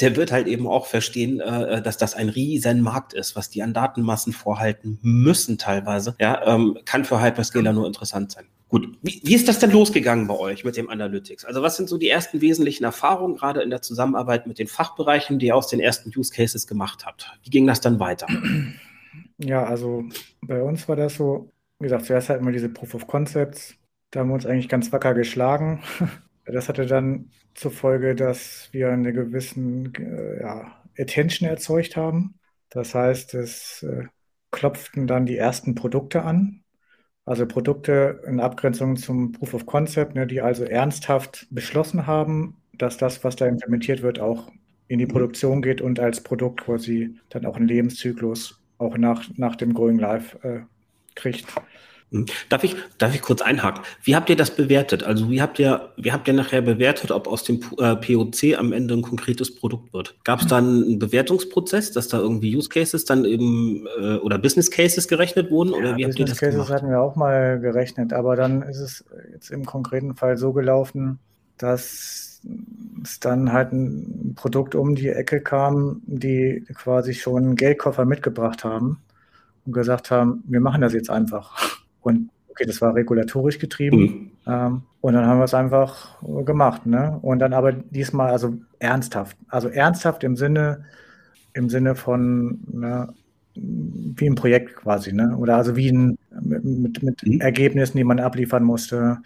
[0.00, 3.62] der wird halt eben auch verstehen, äh, dass das ein riesen Markt ist, was die
[3.62, 6.16] an Datenmassen vorhalten müssen teilweise.
[6.20, 8.46] Ja, ähm, kann für Hyperscaler nur interessant sein.
[8.68, 11.44] Gut, wie, wie ist das denn losgegangen bei euch mit dem Analytics?
[11.44, 15.38] Also was sind so die ersten wesentlichen Erfahrungen, gerade in der Zusammenarbeit mit den Fachbereichen,
[15.38, 17.30] die ihr aus den ersten Use Cases gemacht habt?
[17.44, 18.26] Wie ging das dann weiter?
[19.38, 20.04] Ja, also
[20.42, 23.76] bei uns war das so, wie gesagt, zuerst hatten wir diese Proof of Concepts,
[24.10, 25.82] da haben wir uns eigentlich ganz wacker geschlagen.
[26.46, 32.38] Das hatte dann zur Folge, dass wir eine gewissen äh, ja, Attention erzeugt haben.
[32.68, 34.04] Das heißt, es äh,
[34.50, 36.62] klopften dann die ersten Produkte an.
[37.24, 42.98] Also Produkte in Abgrenzung zum Proof of Concept, ne, die also ernsthaft beschlossen haben, dass
[42.98, 44.50] das, was da implementiert wird, auch
[44.88, 49.56] in die Produktion geht und als Produkt quasi dann auch einen Lebenszyklus auch nach, nach
[49.56, 50.60] dem Going Live äh,
[51.14, 51.46] kriegt.
[52.10, 52.26] Hm.
[52.48, 53.82] Darf ich, darf ich kurz einhaken?
[54.04, 55.02] Wie habt ihr das bewertet?
[55.02, 58.72] Also wie habt ihr, wie habt ihr nachher bewertet, ob aus dem äh, POC am
[58.72, 60.14] Ende ein konkretes Produkt wird?
[60.22, 64.70] Gab es dann einen Bewertungsprozess, dass da irgendwie Use Cases dann eben äh, oder Business
[64.70, 65.70] Cases gerechnet wurden?
[65.70, 66.70] Oder ja, wie habt ihr das Cases gemacht?
[66.70, 71.18] hatten wir auch mal gerechnet, aber dann ist es jetzt im konkreten Fall so gelaufen,
[71.58, 72.23] dass
[73.06, 78.64] es dann halt ein Produkt um die Ecke kam, die quasi schon einen Geldkoffer mitgebracht
[78.64, 78.98] haben
[79.66, 81.80] und gesagt haben, wir machen das jetzt einfach.
[82.00, 83.98] Und okay, das war regulatorisch getrieben.
[83.98, 84.30] Mhm.
[84.46, 86.86] Ähm, und dann haben wir es einfach gemacht.
[86.86, 87.18] Ne?
[87.22, 89.36] Und dann aber diesmal also ernsthaft.
[89.48, 90.84] Also ernsthaft im Sinne,
[91.52, 93.12] im Sinne von ne,
[93.54, 95.36] wie ein Projekt quasi, ne?
[95.36, 97.40] Oder also wie ein mit, mit mhm.
[97.40, 99.18] Ergebnissen, die man abliefern musste,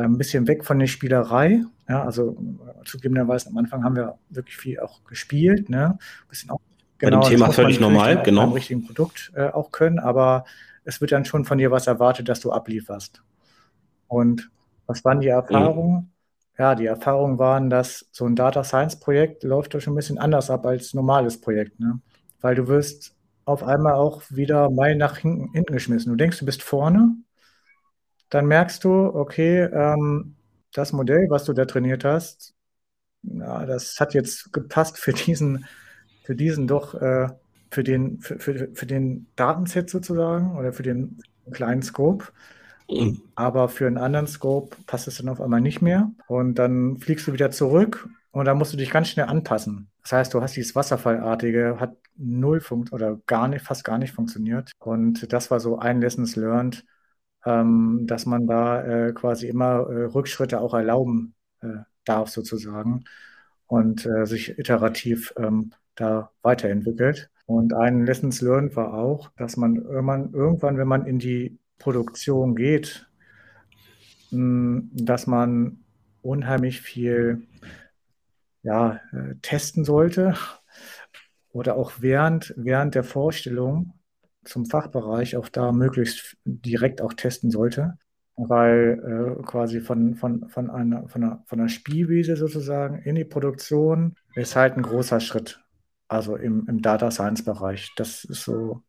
[0.00, 1.62] ein bisschen weg von der Spielerei.
[1.88, 2.36] Ja, also
[2.84, 5.68] zugegebenerweise am Anfang haben wir wirklich viel auch gespielt.
[5.70, 5.98] Ne?
[5.98, 6.60] Ein bisschen auch,
[6.98, 8.42] genau, Bei dem Thema völlig normal, genau.
[8.42, 10.44] Beim richtigen Produkt äh, auch können, aber
[10.84, 13.22] es wird dann schon von dir was erwartet, dass du ablieferst.
[14.08, 14.50] Und
[14.86, 15.94] was waren die Erfahrungen?
[15.94, 16.10] Mhm.
[16.58, 20.18] Ja, die Erfahrungen waren, dass so ein Data Science Projekt läuft doch schon ein bisschen
[20.18, 22.00] anders ab als ein normales Projekt, ne?
[22.40, 26.10] Weil du wirst auf einmal auch wieder mal nach hinten, hinten geschmissen.
[26.10, 27.16] Du denkst, du bist vorne,
[28.30, 30.34] dann merkst du, okay, ähm,
[30.72, 32.54] das Modell, was du da trainiert hast,
[33.22, 35.64] na, das hat jetzt gepasst für diesen,
[36.24, 37.28] für diesen doch, äh,
[37.70, 41.18] für den, für, für, für den Datenset sozusagen oder für den
[41.52, 42.26] kleinen Scope.
[42.88, 43.20] Mhm.
[43.34, 46.12] Aber für einen anderen Scope passt es dann auf einmal nicht mehr.
[46.28, 49.88] Und dann fliegst du wieder zurück und dann musst du dich ganz schnell anpassen.
[50.02, 54.12] Das heißt, du hast dieses Wasserfallartige, hat null funkt oder gar nicht, fast gar nicht
[54.12, 54.70] funktioniert.
[54.78, 56.84] Und das war so ein Lessons learned,
[57.46, 61.68] ähm, dass man da äh, quasi immer äh, Rückschritte auch erlauben äh,
[62.04, 63.04] darf, sozusagen,
[63.66, 67.30] und äh, sich iterativ ähm, da weiterentwickelt.
[67.46, 72.56] Und ein Lessons learned war auch, dass man irgendwann, irgendwann wenn man in die Produktion
[72.56, 73.08] geht,
[74.32, 75.78] mh, dass man
[76.22, 77.46] unheimlich viel
[78.62, 80.34] ja, äh, testen sollte
[81.52, 83.92] oder auch während, während der Vorstellung
[84.48, 87.98] zum Fachbereich auch da möglichst direkt auch testen sollte,
[88.36, 93.24] weil äh, quasi von, von, von, einer, von, einer, von einer Spielwiese sozusagen in die
[93.24, 95.60] Produktion ist halt ein großer Schritt.
[96.08, 97.90] Also im, im Data Science Bereich.
[97.96, 98.82] Das ist so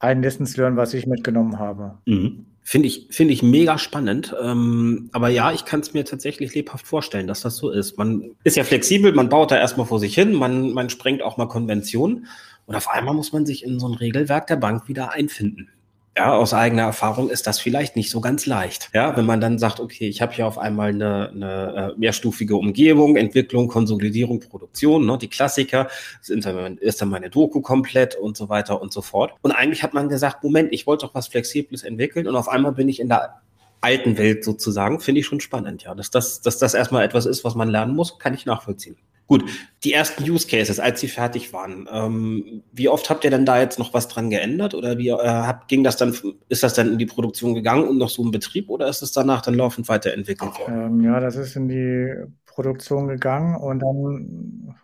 [0.00, 1.98] ein Lessons Learn, was ich mitgenommen habe.
[2.06, 2.46] Mhm.
[2.64, 4.34] Finde ich, finde ich mega spannend.
[4.40, 7.98] Ähm, aber ja, ich kann es mir tatsächlich lebhaft vorstellen, dass das so ist.
[7.98, 11.36] Man ist ja flexibel, man baut da erstmal vor sich hin, man, man sprengt auch
[11.36, 12.26] mal Konventionen
[12.72, 15.68] und auf einmal muss man sich in so ein Regelwerk der Bank wieder einfinden.
[16.16, 18.88] Ja, aus eigener Erfahrung ist das vielleicht nicht so ganz leicht.
[18.94, 22.56] Ja, wenn man dann sagt, okay, ich habe hier auf einmal eine, eine äh, mehrstufige
[22.56, 25.88] Umgebung, Entwicklung, Konsolidierung, Produktion, ne, die Klassiker,
[26.22, 29.34] ist dann, ist dann meine Doku komplett und so weiter und so fort.
[29.42, 32.72] Und eigentlich hat man gesagt, Moment, ich wollte doch was Flexibles entwickeln und auf einmal
[32.72, 33.42] bin ich in der
[33.82, 35.94] alten Welt sozusagen, finde ich schon spannend, ja.
[35.94, 38.96] Dass das, dass das erstmal etwas ist, was man lernen muss, kann ich nachvollziehen.
[39.26, 39.44] Gut,
[39.84, 43.58] die ersten Use Cases, als sie fertig waren, ähm, wie oft habt ihr denn da
[43.58, 46.14] jetzt noch was dran geändert oder wie äh, habt, ging das dann,
[46.48, 49.12] ist das dann in die Produktion gegangen und noch so ein Betrieb oder ist es
[49.12, 51.00] danach dann laufend weiterentwickelt worden?
[51.00, 52.14] Ähm, ja, das ist in die
[52.46, 54.74] Produktion gegangen und dann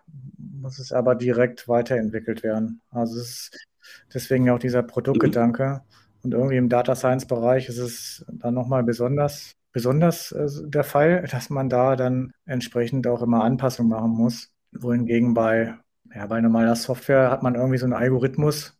[0.61, 2.81] muss es aber direkt weiterentwickelt werden.
[2.91, 3.67] Also es ist
[4.15, 5.83] deswegen auch dieser Produktgedanke.
[5.83, 5.99] Mhm.
[6.23, 11.23] Und irgendwie im Data Science Bereich ist es dann nochmal besonders besonders äh, der Fall,
[11.31, 14.51] dass man da dann entsprechend auch immer Anpassungen machen muss.
[14.73, 15.75] Wohingegen bei,
[16.13, 18.77] ja, bei normaler Software hat man irgendwie so einen Algorithmus,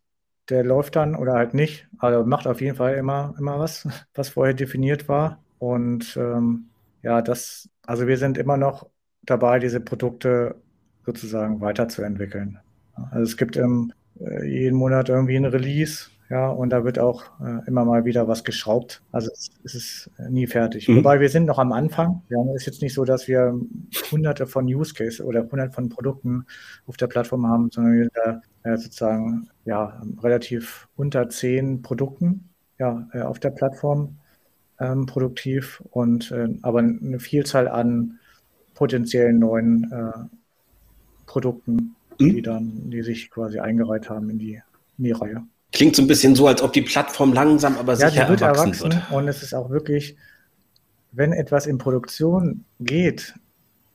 [0.49, 1.87] der läuft dann oder halt nicht.
[1.99, 5.41] Also macht auf jeden Fall immer, immer was, was vorher definiert war.
[5.57, 6.65] Und ähm,
[7.01, 8.89] ja, das, also wir sind immer noch
[9.21, 10.55] dabei, diese Produkte
[11.05, 12.59] sozusagen weiterzuentwickeln.
[13.11, 13.93] Also es gibt ähm,
[14.43, 18.43] jeden Monat irgendwie ein Release ja, und da wird auch äh, immer mal wieder was
[18.43, 19.01] geschraubt.
[19.11, 20.87] Also es, es ist nie fertig.
[20.87, 20.97] Mhm.
[20.97, 22.21] Wobei wir sind noch am Anfang.
[22.29, 23.59] Ja, es ist jetzt nicht so, dass wir
[24.11, 26.45] hunderte von Use Cases oder hunderte von Produkten
[26.85, 32.49] auf der Plattform haben, sondern wir sind da äh, sozusagen ja, relativ unter zehn Produkten
[32.77, 34.17] ja, äh, auf der Plattform
[34.79, 38.19] ähm, produktiv und äh, aber eine Vielzahl an
[38.75, 40.35] potenziellen neuen äh,
[41.25, 42.29] Produkten, mhm.
[42.35, 44.61] die dann, die sich quasi eingereiht haben in die,
[44.99, 45.43] in die Reihe.
[45.71, 48.73] Klingt so ein bisschen so, als ob die Plattform langsam, aber ja, sicher wird erwachsen,
[48.73, 49.11] erwachsen wird.
[49.11, 50.17] Und es ist auch wirklich,
[51.11, 53.35] wenn etwas in Produktion geht,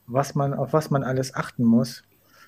[0.07, 2.03] was man, auf was man alles achten muss,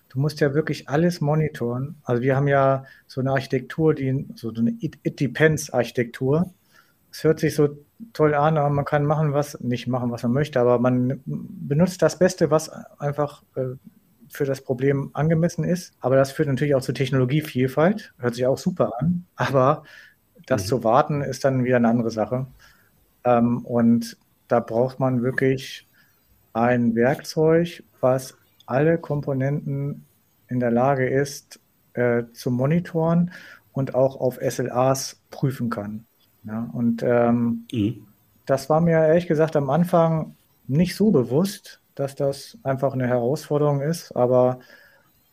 [0.09, 1.95] du musst ja wirklich alles monitoren.
[2.03, 6.53] Also wir haben ja so eine Architektur, die so eine It, It Depends Architektur.
[7.11, 7.69] Es hört sich so
[8.13, 12.01] toll an, aber man kann machen, was, nicht machen, was man möchte, aber man benutzt
[12.01, 13.75] das Beste, was einfach äh,
[14.29, 15.93] für das Problem angemessen ist.
[15.99, 18.13] Aber das führt natürlich auch zur Technologievielfalt.
[18.17, 19.25] Hört sich auch super an.
[19.35, 19.83] Aber
[20.45, 20.67] das mhm.
[20.67, 22.47] zu warten ist dann wieder eine andere Sache.
[23.23, 25.87] Ähm, und da braucht man wirklich
[26.53, 28.35] ein Werkzeug, was
[28.65, 30.05] alle Komponenten
[30.47, 31.59] in der Lage ist
[31.93, 33.31] äh, zu monitoren
[33.73, 36.05] und auch auf SLAs prüfen kann.
[36.43, 38.07] Ja, und ähm, mhm.
[38.45, 40.35] das war mir ehrlich gesagt am Anfang
[40.67, 44.11] nicht so bewusst, dass das einfach eine Herausforderung ist.
[44.13, 44.59] Aber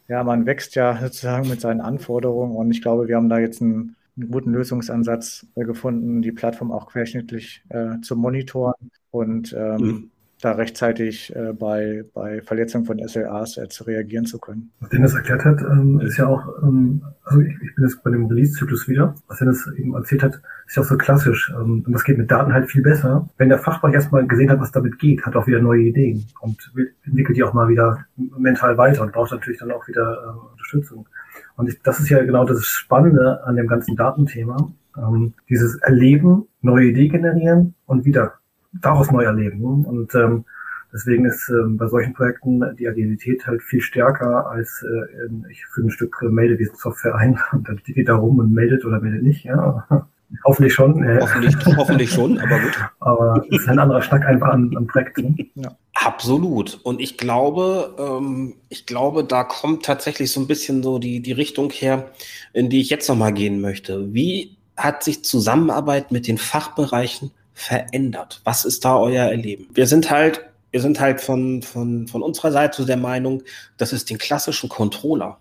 [0.09, 2.57] ja, man wächst ja sozusagen mit seinen Anforderungen.
[2.57, 6.73] Und ich glaube, wir haben da jetzt einen, einen guten Lösungsansatz äh, gefunden, die Plattform
[6.73, 8.91] auch querschnittlich äh, zu monitoren.
[9.11, 14.39] Und ähm, mhm da rechtzeitig äh, bei, bei Verletzung von SLAs äh, zu reagieren zu
[14.39, 14.71] können.
[14.81, 18.11] Was Dennis erklärt hat, ähm, ist ja auch, ähm, also ich, ich, bin jetzt bei
[18.11, 21.53] dem Release-Zyklus wieder, was Dennis eben erzählt hat, ist ja auch so klassisch.
[21.57, 23.29] Ähm, und das geht mit Daten halt viel besser.
[23.39, 26.73] Wenn der Fachbereich erstmal gesehen hat, was damit geht, hat auch wieder neue Ideen und
[27.05, 31.09] entwickelt die auch mal wieder mental weiter und braucht natürlich dann auch wieder äh, Unterstützung.
[31.57, 34.73] Und ich, das ist ja genau das Spannende an dem ganzen Datenthema.
[34.97, 38.35] Ähm, dieses Erleben, neue Idee generieren und wieder
[38.81, 39.59] daraus neu erleben.
[39.59, 39.89] Ne?
[39.89, 40.45] Und ähm,
[40.93, 45.89] deswegen ist ähm, bei solchen Projekten die Agilität halt viel stärker als äh, ich führe
[45.89, 49.45] ein Stück äh, Meldewesen-Software ein und dann geht da rum und meldet oder meldet nicht.
[49.45, 49.87] Ja.
[50.45, 51.03] Hoffentlich schon.
[51.05, 51.21] Äh.
[51.21, 52.73] Hoffentlich, hoffentlich schon, aber gut.
[53.01, 55.37] Aber es ist ein anderer Schnack einfach an, an Projekten.
[55.55, 55.77] Ja.
[55.95, 56.81] Absolut.
[56.83, 61.33] Und ich glaube, ähm, ich glaube, da kommt tatsächlich so ein bisschen so die, die
[61.33, 62.11] Richtung her,
[62.53, 64.13] in die ich jetzt nochmal gehen möchte.
[64.13, 68.41] Wie hat sich Zusammenarbeit mit den Fachbereichen verändert?
[68.45, 69.69] Was ist da euer Erleben?
[69.73, 73.43] Wir sind halt, wir sind halt von, von, von unserer Seite der Meinung,
[73.77, 75.39] dass es den klassischen Controller,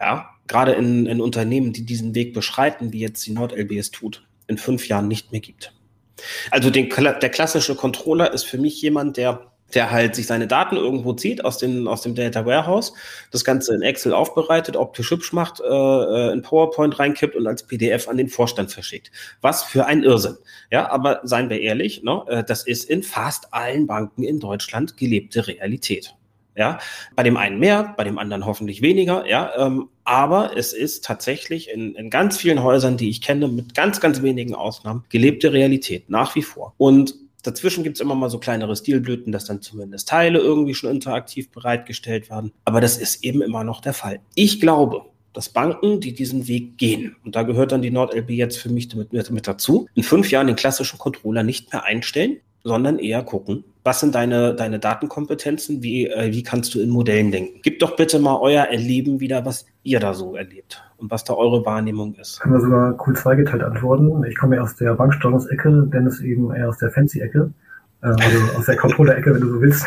[0.00, 4.26] ja, gerade in, in Unternehmen, die diesen Weg beschreiten, wie jetzt die NordLB es tut,
[4.46, 5.72] in fünf Jahren nicht mehr gibt.
[6.50, 10.76] Also den, der klassische Controller ist für mich jemand, der der halt sich seine Daten
[10.76, 12.92] irgendwo zieht aus, den, aus dem Data Warehouse,
[13.30, 17.62] das Ganze in Excel aufbereitet, optisch hübsch macht, äh, äh in PowerPoint reinkippt und als
[17.64, 19.10] PDF an den Vorstand verschickt.
[19.40, 20.36] Was für ein Irrsinn.
[20.70, 24.96] Ja, aber seien wir ehrlich, ne, äh, das ist in fast allen Banken in Deutschland
[24.96, 26.14] gelebte Realität.
[26.56, 26.80] Ja,
[27.14, 29.28] bei dem einen mehr, bei dem anderen hoffentlich weniger.
[29.28, 33.76] Ja, ähm, aber es ist tatsächlich in, in ganz vielen Häusern, die ich kenne, mit
[33.76, 36.74] ganz, ganz wenigen Ausnahmen, gelebte Realität nach wie vor.
[36.76, 40.90] Und Dazwischen gibt es immer mal so kleinere Stilblüten, dass dann zumindest Teile irgendwie schon
[40.90, 42.52] interaktiv bereitgestellt werden.
[42.64, 44.20] Aber das ist eben immer noch der Fall.
[44.34, 48.58] Ich glaube, dass Banken, die diesen Weg gehen, und da gehört dann die NordLB jetzt
[48.58, 52.98] für mich mit, mit dazu, in fünf Jahren den klassischen Controller nicht mehr einstellen, sondern
[52.98, 57.60] eher gucken, was sind deine, deine Datenkompetenzen, wie, äh, wie kannst du in Modellen denken.
[57.62, 61.32] Gib doch bitte mal euer Erleben wieder, was ihr da so erlebt und was da
[61.32, 62.38] eure Wahrnehmung ist.
[62.40, 64.22] Können wir sogar cool zweigeteilt antworten.
[64.24, 67.50] Ich komme ja aus der Banksteuerungsecke, Dennis eben eher aus der Fancy-Ecke,
[68.02, 69.86] äh, also aus der Controller-Ecke, wenn du so willst.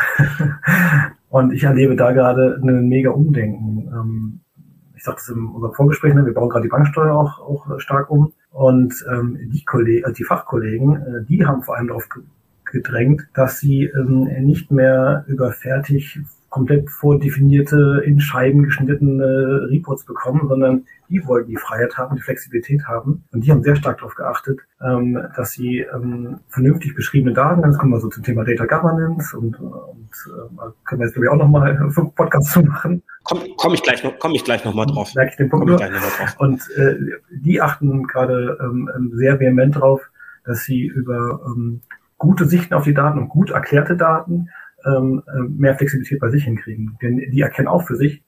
[1.28, 3.88] und ich erlebe da gerade ein mega Umdenken.
[3.94, 4.40] Ähm,
[4.96, 8.10] ich sagte es in unserem Vorgespräch, ne, wir bauen gerade die Banksteuer auch, auch stark
[8.10, 8.32] um.
[8.50, 12.08] Und ähm, die, Kolleg also die Fachkollegen, äh, die haben vor allem darauf
[12.72, 16.20] gedrängt, dass sie ähm, nicht mehr über fertig
[16.52, 22.84] komplett vordefinierte, in Scheiben geschnittene Reports bekommen, sondern die wollten die Freiheit haben, die Flexibilität
[22.86, 23.24] haben.
[23.32, 27.72] Und die haben sehr stark darauf geachtet, ähm, dass sie ähm, vernünftig beschriebene Daten, dann
[27.78, 31.30] kommen wir so zum Thema Data Governance und, und äh, können wir jetzt glaube ich
[31.30, 33.02] auch nochmal fünf Podcasts zu machen.
[33.24, 35.14] Komme komm ich gleich noch, komme ich gleich nochmal drauf.
[35.14, 35.70] Merke ich den Punkt.
[35.70, 36.36] Ich gleich noch mal drauf.
[36.38, 36.96] Und äh,
[37.30, 40.02] die achten gerade ähm, sehr vehement drauf,
[40.44, 41.80] dass sie über ähm,
[42.22, 44.48] gute Sichten auf die Daten und gut erklärte Daten
[44.86, 46.96] ähm, äh, mehr Flexibilität bei sich hinkriegen.
[47.02, 48.22] Denn die erkennen auch für sich,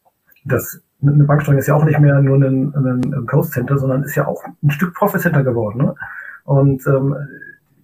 [0.44, 4.16] dass eine Banksteuerung ist ja auch nicht mehr nur ein, ein Coast Center, sondern ist
[4.16, 5.78] ja auch ein Stück Profit Center geworden.
[5.78, 5.94] Ne?
[6.44, 7.14] Und ähm,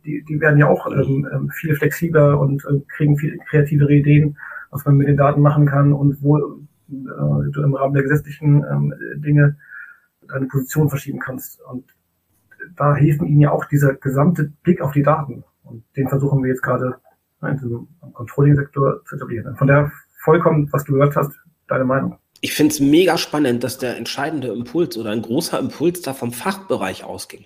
[0.04, 4.36] die, die werden ja auch ähm, ähm viel flexibler und äh, kriegen viel kreativere Ideen,
[4.70, 6.42] was man mit den Daten machen kann und wo äh,
[6.88, 9.56] du im Rahmen der gesetzlichen ähm, Dinge
[10.28, 11.60] deine Position verschieben kannst.
[11.62, 11.84] Und
[12.76, 15.44] da hilft ihnen ja auch dieser gesamte Blick auf die Daten.
[15.64, 16.96] Und den versuchen wir jetzt gerade
[17.42, 19.56] im Controlling-Sektor zu etablieren.
[19.56, 19.90] Von der
[20.22, 21.32] vollkommen, was du gehört hast,
[21.68, 26.00] deine Meinung ich finde es mega spannend, dass der entscheidende Impuls oder ein großer Impuls
[26.02, 27.44] da vom Fachbereich ausging.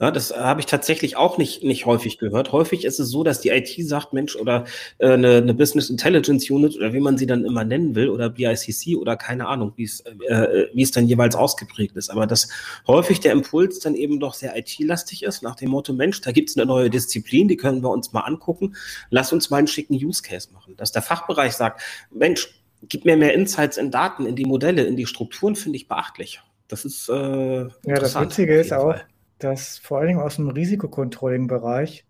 [0.00, 2.52] Ja, das habe ich tatsächlich auch nicht, nicht häufig gehört.
[2.52, 4.64] Häufig ist es so, dass die IT sagt, Mensch, oder
[4.98, 8.28] äh, eine, eine Business Intelligence Unit oder wie man sie dann immer nennen will, oder
[8.28, 12.10] BICC oder keine Ahnung, wie es, äh, wie es dann jeweils ausgeprägt ist.
[12.10, 12.48] Aber dass
[12.86, 16.50] häufig der Impuls dann eben doch sehr IT-lastig ist, nach dem Motto, Mensch, da gibt
[16.50, 18.76] es eine neue Disziplin, die können wir uns mal angucken,
[19.10, 20.76] lass uns mal einen schicken Use Case machen.
[20.76, 24.96] Dass der Fachbereich sagt, Mensch, gibt mir mehr Insights in Daten, in die Modelle, in
[24.96, 26.42] die Strukturen, finde ich beachtlich.
[26.68, 29.06] Das ist äh, Ja, das Witzige ist auch, Fall.
[29.38, 32.06] dass vor allen Dingen aus dem Risikocontrolling-Bereich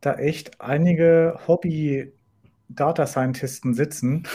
[0.00, 4.26] da echt einige Hobby-Data Scientisten sitzen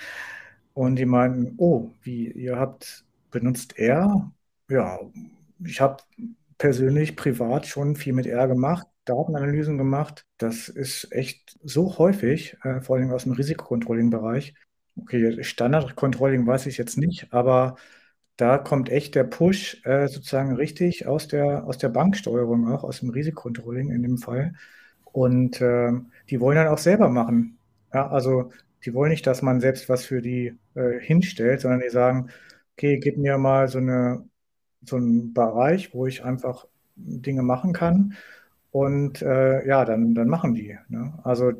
[0.74, 4.32] und die meinen, oh, wie, ihr habt, benutzt R?
[4.68, 4.98] Ja,
[5.64, 6.02] ich habe
[6.58, 10.26] persönlich privat schon viel mit R gemacht, Datenanalysen gemacht.
[10.38, 14.54] Das ist echt so häufig, äh, vor allem aus dem Risikocontrolling-Bereich,
[14.98, 17.76] Okay, Standard-Controlling weiß ich jetzt nicht, aber
[18.36, 23.00] da kommt echt der Push äh, sozusagen richtig aus der, aus der Banksteuerung, auch aus
[23.00, 24.54] dem Risikocontrolling in dem Fall.
[25.04, 25.92] Und äh,
[26.30, 27.58] die wollen dann auch selber machen.
[27.92, 28.52] Ja, also
[28.84, 32.30] die wollen nicht, dass man selbst was für die äh, hinstellt, sondern die sagen,
[32.74, 34.24] okay, gib mir mal so, eine,
[34.84, 38.14] so einen Bereich, wo ich einfach Dinge machen kann.
[38.70, 40.78] Und äh, ja, dann, dann machen die.
[40.88, 41.18] Ne?
[41.24, 41.52] Also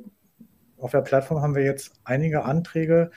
[0.87, 3.11] auf der Plattform haben wir jetzt einige Anträge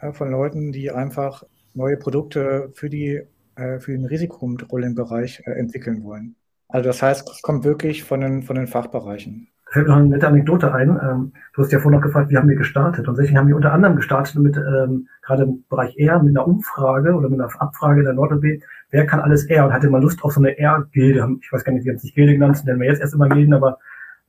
[0.00, 3.22] äh, von Leuten, die einfach neue Produkte für, die,
[3.54, 6.36] äh, für den Risikokontrollenbereich äh, entwickeln wollen.
[6.68, 9.48] Also das heißt, es kommt wirklich von den, von den Fachbereichen.
[9.70, 10.90] Fällt noch eine nette Anekdote ein.
[10.90, 13.00] Ähm, du hast ja vorhin noch gefragt, wie haben wir gestartet?
[13.00, 16.46] Und tatsächlich haben wir unter anderem gestartet mit, ähm, gerade im Bereich R, mit einer
[16.46, 19.64] Umfrage oder mit einer Abfrage der NordLB, wer kann alles R?
[19.64, 21.26] Und hatte mal Lust auf so eine R-Gilde.
[21.40, 23.30] Ich weiß gar nicht, wie haben es nicht Gilde genannt, nennen wir jetzt erst immer
[23.30, 23.78] Gilden, aber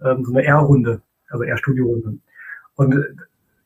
[0.01, 2.19] ähm, so eine R-Runde, also R-Studio-Runde.
[2.77, 2.95] Und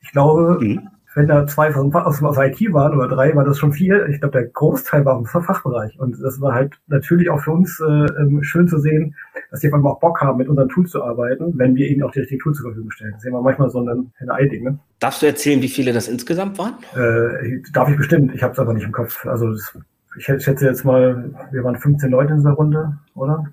[0.01, 0.87] ich glaube, mhm.
[1.13, 4.07] wenn da zwei aus, aus, aus IT waren oder drei, war das schon viel.
[4.09, 5.99] Ich glaube, der Großteil war im Fachbereich.
[5.99, 9.15] Und das war halt natürlich auch für uns äh, ähm, schön zu sehen,
[9.51, 12.11] dass die einfach auch Bock haben, mit unseren Tools zu arbeiten, wenn wir ihnen auch
[12.11, 13.11] die richtigen Tools zur Verfügung stellen.
[13.11, 14.63] Das ist ja manchmal so ein Henne-Ei-Ding.
[14.63, 14.79] Ne?
[14.99, 16.75] Darfst du erzählen, wie viele das insgesamt waren?
[16.95, 18.33] Äh, darf ich bestimmt.
[18.33, 19.25] Ich habe es aber nicht im Kopf.
[19.25, 19.77] Also das,
[20.17, 23.45] ich schätze jetzt mal, wir waren 15 Leute in dieser Runde, oder?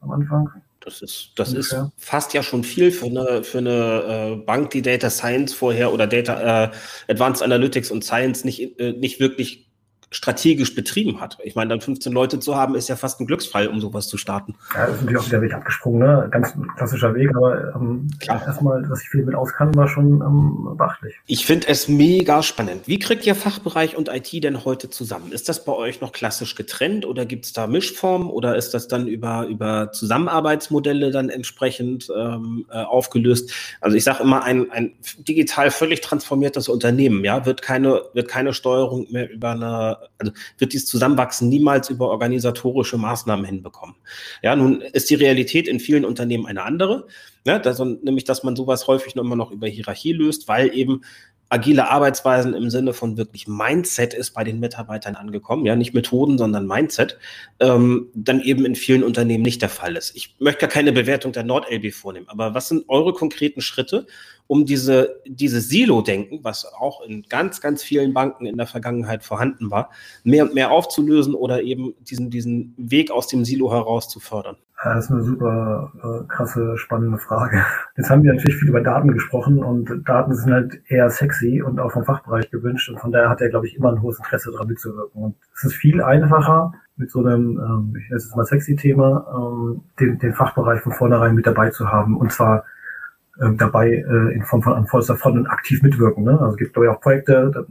[0.00, 0.50] Am Anfang.
[0.84, 4.82] Das ist, das ist fast ja schon viel für eine, für eine äh, Bank, die
[4.82, 6.70] Data Science vorher oder Data äh,
[7.08, 9.70] Advanced Analytics und Science nicht, äh, nicht wirklich
[10.14, 11.38] strategisch betrieben hat.
[11.42, 14.16] Ich meine, dann 15 Leute zu haben, ist ja fast ein Glücksfall, um sowas zu
[14.16, 14.54] starten.
[14.74, 16.28] Ja, das ist natürlich auch wieder Weg abgesprungen, ne?
[16.30, 21.16] Ganz klassischer Weg, aber ähm, erstmal, dass ich viel mit auskannte, war schon ähm, beachtlich.
[21.26, 22.86] Ich finde es mega spannend.
[22.86, 25.32] Wie kriegt ihr Fachbereich und IT denn heute zusammen?
[25.32, 28.86] Ist das bei euch noch klassisch getrennt oder gibt es da Mischformen oder ist das
[28.86, 33.52] dann über, über Zusammenarbeitsmodelle dann entsprechend ähm, äh, aufgelöst?
[33.80, 38.52] Also ich sage immer, ein, ein digital völlig transformiertes Unternehmen, ja, wird keine, wird keine
[38.52, 43.96] Steuerung mehr über eine also wird dieses Zusammenwachsen niemals über organisatorische Maßnahmen hinbekommen.
[44.42, 47.06] Ja, nun ist die Realität in vielen Unternehmen eine andere,
[47.46, 51.02] ja, das, nämlich dass man sowas häufig noch immer noch über Hierarchie löst, weil eben
[51.54, 56.36] agile Arbeitsweisen im Sinne von wirklich Mindset ist bei den Mitarbeitern angekommen, ja, nicht Methoden,
[56.36, 57.16] sondern Mindset,
[57.60, 60.16] ähm, dann eben in vielen Unternehmen nicht der Fall ist.
[60.16, 64.06] Ich möchte gar keine Bewertung der NordLB vornehmen, aber was sind eure konkreten Schritte,
[64.48, 69.70] um diese, diese Silo-Denken, was auch in ganz, ganz vielen Banken in der Vergangenheit vorhanden
[69.70, 69.90] war,
[70.24, 74.56] mehr und mehr aufzulösen oder eben diesen, diesen Weg aus dem Silo heraus zu fördern?
[74.84, 77.64] Ja, das ist eine super äh, krasse, spannende Frage.
[77.96, 81.80] Jetzt haben wir natürlich viel über Daten gesprochen und Daten sind halt eher sexy und
[81.80, 84.52] auch vom Fachbereich gewünscht und von daher hat er, glaube ich, immer ein hohes Interesse
[84.52, 85.22] daran mitzuwirken.
[85.22, 89.26] Und es ist viel einfacher, mit so einem, ähm, ich nenne es mal sexy Thema,
[89.34, 92.64] ähm, den, den Fachbereich von vornherein mit dabei zu haben und zwar
[93.36, 96.24] dabei äh, in Form von an vollster Front und aktiv mitwirken.
[96.24, 96.32] Ne?
[96.32, 97.64] Also es gibt glaube ich auch Projekte, da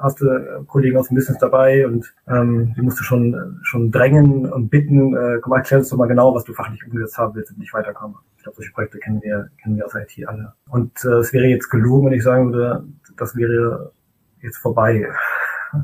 [0.00, 3.90] hast du äh, Kollegen aus dem Business dabei und ähm, die musst du schon schon
[3.90, 7.34] drängen und bitten, äh, komm, erklär uns doch mal genau, was du fachlich umgesetzt haben
[7.34, 8.16] willst und nicht weiterkommen.
[8.36, 10.54] Ich glaube, solche Projekte kennen wir, kennen wir aus IT alle.
[10.68, 12.84] Und äh, es wäre jetzt gelogen, wenn ich sagen würde,
[13.16, 13.92] das wäre
[14.40, 15.08] jetzt vorbei.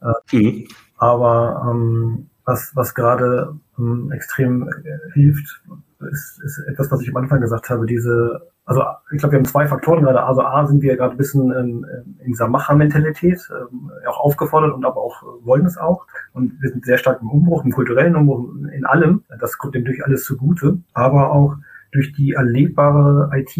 [0.00, 0.66] äh, mhm.
[0.96, 5.62] Aber ähm, was, was gerade ähm, extrem äh, hilft,
[6.02, 9.46] ist, ist etwas, was ich am Anfang gesagt habe, diese also ich glaube, wir haben
[9.46, 10.22] zwei Faktoren gerade.
[10.22, 11.84] Also A sind wir gerade ein bisschen in,
[12.20, 16.06] in dieser Machermentalität ähm, auch aufgefordert und aber auch äh, wollen es auch.
[16.34, 19.24] Und wir sind sehr stark im Umbruch, im kulturellen Umbruch, in allem.
[19.40, 20.78] Das kommt dem durch alles zugute.
[20.92, 21.56] Aber auch
[21.90, 23.58] durch die erlebbare IT.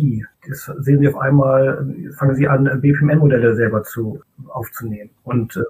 [0.49, 1.85] Das sehen Sie auf einmal,
[2.17, 5.63] fangen Sie an, BPMN-Modelle selber zu aufzunehmen und äh,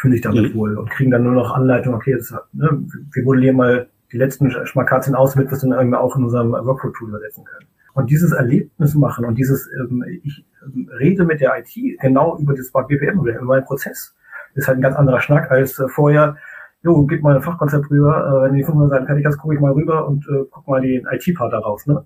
[0.00, 0.58] fühlen sich damit mhm.
[0.58, 4.50] wohl und kriegen dann nur noch Anleitung, okay, das, ne, wir modellieren mal die letzten
[4.66, 7.66] Schmakazien aus, damit wir es dann irgendwie auch in unserem Workflow-Tool übersetzen können.
[7.94, 12.54] Und dieses Erlebnis machen und dieses, ähm, ich ähm, rede mit der IT genau über
[12.54, 14.14] das BPM über meinen Prozess,
[14.54, 16.36] ist halt ein ganz anderer Schnack als äh, vorher,
[16.82, 19.60] jo, gib mal ein Fachkonzept rüber, äh, wenn die 500 Seiten fertig hast, gucke ich
[19.60, 21.86] mal rüber und äh, guck mal den IT-Part daraus.
[21.86, 22.04] Ne?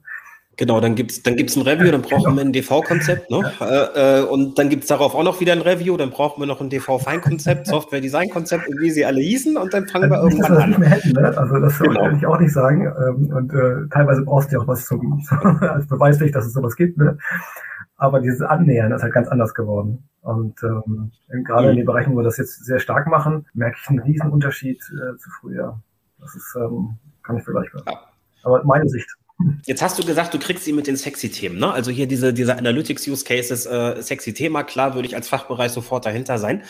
[0.58, 3.52] Genau, dann gibt's dann gibt's ein Review, dann brauchen wir ein DV-Konzept, ne?
[3.58, 4.20] Ja.
[4.20, 6.68] Äh, und dann gibt's darauf auch noch wieder ein Review, dann brauchen wir noch ein
[6.68, 10.68] DV-Feinkonzept, Software-Design-Konzept und wie sie alle hießen und dann fangen also wir irgendwann an.
[10.70, 11.38] Nicht mehr hätten, ne?
[11.38, 12.00] Also das genau.
[12.00, 12.84] kann ich auch nicht sagen.
[12.84, 15.24] Ähm, und äh, teilweise brauchst du ja auch was zum,
[15.60, 17.16] als Beweislich, dass es sowas gibt, ne?
[17.96, 20.08] Aber dieses Annähern ist halt ganz anders geworden.
[20.20, 21.12] Und ähm,
[21.44, 21.70] gerade mhm.
[21.70, 24.78] in den Bereichen, wo wir das jetzt sehr stark machen, merke ich einen riesen Unterschied
[24.78, 25.80] äh, zu früher.
[26.20, 27.82] Das ist, ähm, kann ich vergleichbar.
[27.86, 28.00] Ja.
[28.44, 29.08] Aber meine Sicht.
[29.66, 31.72] Jetzt hast du gesagt, du kriegst sie mit den sexy Themen, ne?
[31.72, 36.04] Also hier diese, diese Analytics-Use Cases, äh, sexy Thema, klar, würde ich als Fachbereich sofort
[36.06, 36.64] dahinter sein.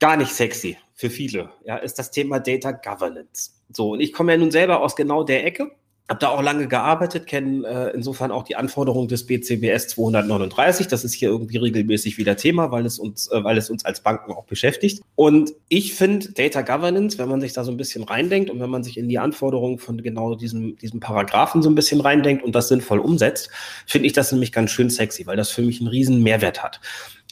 [0.00, 3.52] Gar nicht sexy für viele, ja, ist das Thema Data Governance.
[3.70, 5.70] So, und ich komme ja nun selber aus genau der Ecke
[6.08, 10.86] habe da auch lange gearbeitet, kenne äh, insofern auch die Anforderungen des BCBS 239.
[10.86, 14.00] Das ist hier irgendwie regelmäßig wieder Thema, weil es uns, äh, weil es uns als
[14.00, 15.02] Banken auch beschäftigt.
[15.14, 18.68] Und ich finde Data Governance, wenn man sich da so ein bisschen reindenkt und wenn
[18.68, 22.54] man sich in die Anforderungen von genau diesem, diesem Paragraphen so ein bisschen reindenkt und
[22.54, 23.48] das sinnvoll umsetzt,
[23.86, 26.80] finde ich das nämlich ganz schön sexy, weil das für mich einen riesen Mehrwert hat.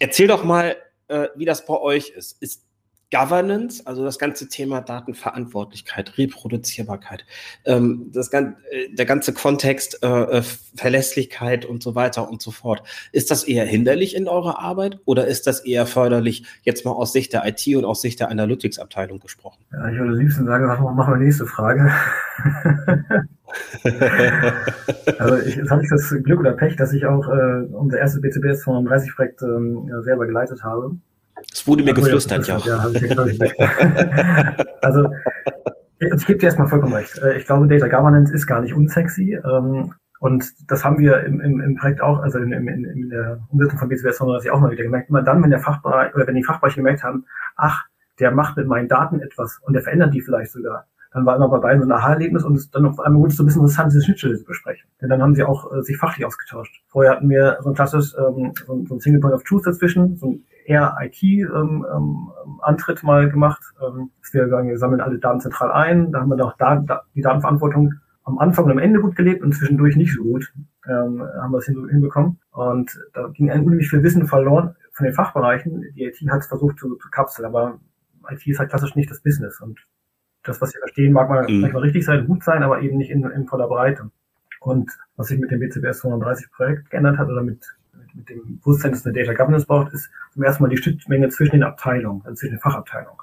[0.00, 0.76] Erzähl doch mal,
[1.08, 2.40] äh, wie das bei euch ist.
[2.40, 2.62] Ist
[3.12, 7.26] Governance, also das ganze Thema Datenverantwortlichkeit, Reproduzierbarkeit,
[7.66, 8.52] ähm, das, äh,
[8.90, 10.42] der ganze Kontext, äh, äh,
[10.74, 12.82] Verlässlichkeit und so weiter und so fort.
[13.12, 17.12] Ist das eher hinderlich in eurer Arbeit oder ist das eher förderlich, jetzt mal aus
[17.12, 19.62] Sicht der IT und aus Sicht der Analytics-Abteilung gesprochen?
[19.72, 21.92] Ja, ich würde liebsten sagen, machen wir nächste Frage.
[25.18, 28.22] also ich, jetzt habe ich das Glück oder Pech, dass ich auch äh, unser erstes
[28.22, 30.96] BCBS 32 Projekt äh, selber geleitet habe.
[31.52, 32.58] Es wurde mir geflüstert, ja.
[32.58, 32.78] ja
[34.82, 35.08] also,
[35.98, 37.18] ich gebe dir erstmal vollkommen recht.
[37.18, 39.34] Äh, ich glaube, Data Governance ist gar nicht unsexy.
[39.34, 43.40] Ähm, und das haben wir im, im, im Projekt auch, also in, in, in der
[43.50, 45.08] Umsetzung von BCBS 39 auch mal wieder gemerkt.
[45.08, 47.26] Immer dann, wenn der Fachbereich oder wenn die Fachbereiche gemerkt haben,
[47.56, 47.86] ach,
[48.20, 51.48] der macht mit meinen Daten etwas und der verändert die vielleicht sogar, dann war immer
[51.48, 53.92] bei beiden so ein Aha-Erlebnis und dann auf einmal wurde es so ein bisschen interessant,
[53.92, 54.88] diese Schnittstelle zu besprechen.
[55.00, 56.82] Denn dann haben sie auch äh, sich fachlich ausgetauscht.
[56.86, 60.16] Vorher hatten wir so ein klassisches, ähm, so, so ein Single Point of Truth dazwischen,
[60.16, 63.62] so ein eher IT-Antritt ähm, ähm, mal gemacht.
[63.80, 66.76] Ähm, dass wir sagen, wir sammeln alle Daten zentral ein, da haben wir noch da,
[66.76, 67.94] da, die Datenverantwortung
[68.24, 70.52] am Anfang und am Ende gut gelebt und zwischendurch nicht so gut.
[70.86, 72.38] Ähm, haben wir es hinbekommen.
[72.52, 75.84] Und da ging unheimlich viel Wissen verloren von den Fachbereichen.
[75.94, 77.78] Die IT hat es versucht zu, zu kapseln, aber
[78.30, 79.60] IT ist halt klassisch nicht das Business.
[79.60, 79.80] Und
[80.44, 81.60] das, was wir verstehen, mag mal mhm.
[81.60, 84.10] manchmal richtig sein, gut sein, aber eben nicht in, in voller Breite.
[84.60, 87.64] Und was sich mit dem BCBS 230 Projekt geändert hat oder mit,
[88.14, 91.52] mit, dem Bewusstsein, dass eine Data Governance braucht, ist zum ersten Mal die Schnittmenge zwischen
[91.52, 93.18] den Abteilungen, also zwischen den Fachabteilungen.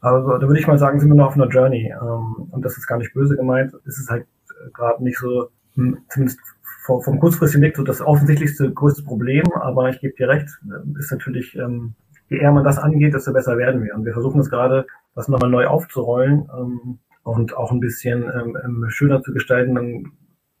[0.00, 1.90] Also da würde ich mal sagen, sind wir noch auf einer Journey.
[1.90, 3.72] Ähm, und das ist gar nicht böse gemeint.
[3.86, 6.38] Es ist halt äh, gerade nicht so, hm, zumindest
[6.84, 11.10] vom kurzfristigen Weg so das offensichtlichste größte Problem, aber ich gebe dir recht, äh, ist
[11.10, 11.94] natürlich, ähm,
[12.28, 13.94] je eher man das angeht, desto besser werden wir.
[13.94, 18.84] Und wir versuchen es gerade, das nochmal neu aufzurollen ähm, und auch ein bisschen ähm,
[18.88, 20.12] schöner zu gestalten.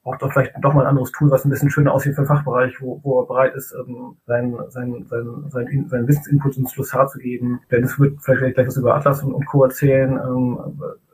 [0.04, 2.28] Braucht auch vielleicht doch mal ein anderes Tool, was ein bisschen schöner aussieht für den
[2.28, 7.08] Fachbereich, wo, wo er bereit ist, ähm, sein, sein, sein, sein, sein Wissensinput ins Glossar
[7.08, 7.60] zu geben.
[7.70, 9.64] Denn es wird vielleicht gleich was über Atlas und, und Co.
[9.64, 10.12] erzählen.
[10.12, 10.58] Ähm,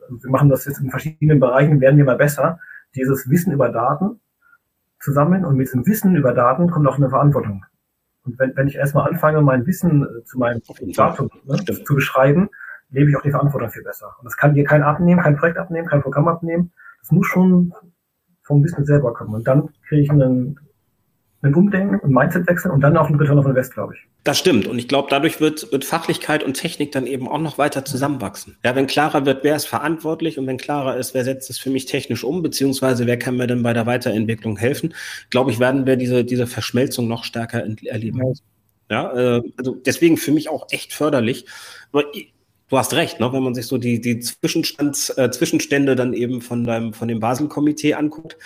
[0.09, 2.59] wir machen das jetzt in verschiedenen Bereichen, werden wir mal besser.
[2.95, 4.19] Dieses Wissen über Daten
[4.99, 7.65] zu sammeln und mit diesem Wissen über Daten kommt auch eine Verantwortung.
[8.23, 10.61] Und wenn, wenn ich erstmal anfange, mein Wissen äh, zu meinem
[10.95, 12.49] Datum ne, zu beschreiben,
[12.89, 14.15] lebe ich auch die Verantwortung viel besser.
[14.19, 16.71] Und das kann dir kein abnehmen, kein Projekt abnehmen, kein Programm abnehmen.
[16.99, 17.73] Das muss schon
[18.51, 19.33] vom Business selber kommen.
[19.33, 20.59] Und dann kriege ich einen,
[21.41, 24.07] einen Umdenken, einen Mindsetwechsel und dann auch einen Return of Invest, glaube ich.
[24.23, 24.67] Das stimmt.
[24.67, 28.57] Und ich glaube, dadurch wird, wird Fachlichkeit und Technik dann eben auch noch weiter zusammenwachsen.
[28.63, 31.71] Ja, wenn klarer wird, wer ist verantwortlich und wenn klarer ist, wer setzt es für
[31.71, 34.93] mich technisch um, beziehungsweise wer kann mir denn bei der Weiterentwicklung helfen,
[35.31, 38.35] glaube ich, werden wir diese, diese Verschmelzung noch stärker erleben.
[38.91, 41.45] Ja, äh, also deswegen für mich auch echt förderlich.
[41.91, 42.03] Aber
[42.71, 43.31] du hast recht, ne?
[43.33, 47.19] wenn man sich so die, die Zwischenstands, äh, Zwischenstände dann eben von deinem, von dem
[47.19, 48.37] Basel-Komitee anguckt,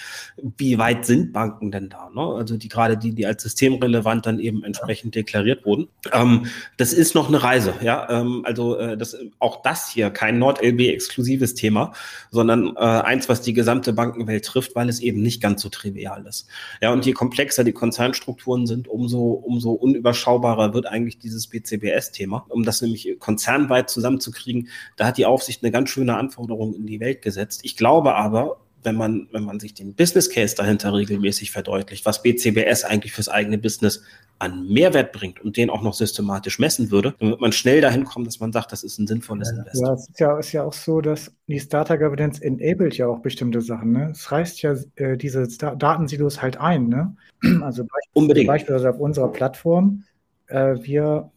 [0.58, 2.10] wie weit sind Banken denn da?
[2.10, 2.22] Ne?
[2.22, 5.90] Also die gerade die, die als systemrelevant dann eben entsprechend deklariert wurden.
[6.12, 6.48] Ähm,
[6.78, 8.10] das ist noch eine Reise, ja.
[8.10, 11.94] Ähm, also äh, das, auch das hier kein Nord-LB-exklusives Thema,
[12.32, 16.26] sondern äh, eins, was die gesamte Bankenwelt trifft, weil es eben nicht ganz so trivial
[16.28, 16.48] ist.
[16.82, 22.64] Ja, und je komplexer die Konzernstrukturen sind, umso, umso unüberschaubarer wird eigentlich dieses BCBS-Thema, um
[22.64, 24.70] das nämlich konzernweit zusammen zusammenzukriegen.
[24.96, 27.62] Da hat die Aufsicht eine ganz schöne Anforderung in die Welt gesetzt.
[27.64, 32.22] Ich glaube aber, wenn man, wenn man sich den Business Case dahinter regelmäßig verdeutlicht, was
[32.22, 34.04] BCBS eigentlich fürs eigene Business
[34.38, 38.04] an Mehrwert bringt und den auch noch systematisch messen würde, dann wird man schnell dahin
[38.04, 39.82] kommen, dass man sagt, das ist ein sinnvolles ja, Invest.
[39.82, 43.20] Ja, es ist ja, ist ja auch so, dass die Starter Governance enabled ja auch
[43.20, 43.94] bestimmte Sachen.
[43.94, 44.12] Ne?
[44.12, 46.88] Es reißt ja äh, diese Datensilos halt ein.
[46.88, 47.16] Ne?
[47.62, 48.48] Also Unbedingt.
[48.48, 50.04] beispielsweise auf unserer Plattform.
[50.48, 51.32] Äh, wir,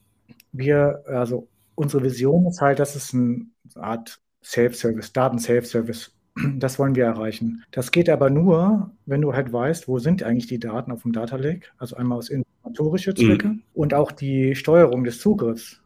[0.53, 1.49] wir, also
[1.79, 6.13] unsere Vision ist halt, dass es eine Art Self-Service, Daten-Self-Service,
[6.57, 7.65] das wollen wir erreichen.
[7.71, 11.13] Das geht aber nur, wenn du halt weißt, wo sind eigentlich die Daten auf dem
[11.13, 13.63] Data Lake, also einmal aus informatorische Zwecke mhm.
[13.75, 15.81] und auch die Steuerung des Zugriffs.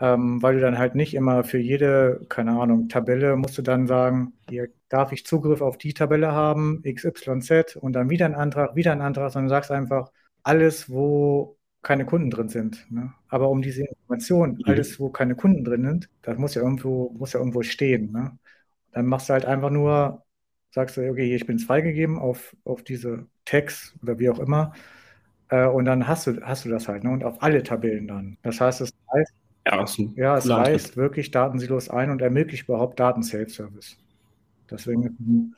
[0.00, 3.88] Ähm, weil du dann halt nicht immer für jede, keine Ahnung, Tabelle musst du dann
[3.88, 8.76] sagen, hier darf ich Zugriff auf die Tabelle haben, XYZ und dann wieder ein Antrag,
[8.76, 10.12] wieder ein Antrag, sondern du sagst einfach,
[10.44, 11.57] alles, wo
[11.88, 12.86] keine Kunden drin sind.
[12.90, 13.14] Ne?
[13.30, 14.64] Aber um diese Information, mhm.
[14.66, 18.12] alles, wo keine Kunden drin sind, das muss ja irgendwo, muss ja irgendwo stehen.
[18.12, 18.38] Ne?
[18.92, 20.22] Dann machst du halt einfach nur,
[20.70, 24.74] sagst du, okay, ich bin es freigegeben auf, auf diese Tags oder wie auch immer.
[25.48, 27.10] Äh, und dann hast du, hast du das halt, ne?
[27.10, 28.36] Und auf alle Tabellen dann.
[28.42, 29.32] Das heißt, es reißt,
[29.66, 29.84] ja,
[30.16, 33.96] ja, es reißt wirklich Datensilos ein und ermöglicht überhaupt Daten-Self-Service.
[34.70, 35.54] Deswegen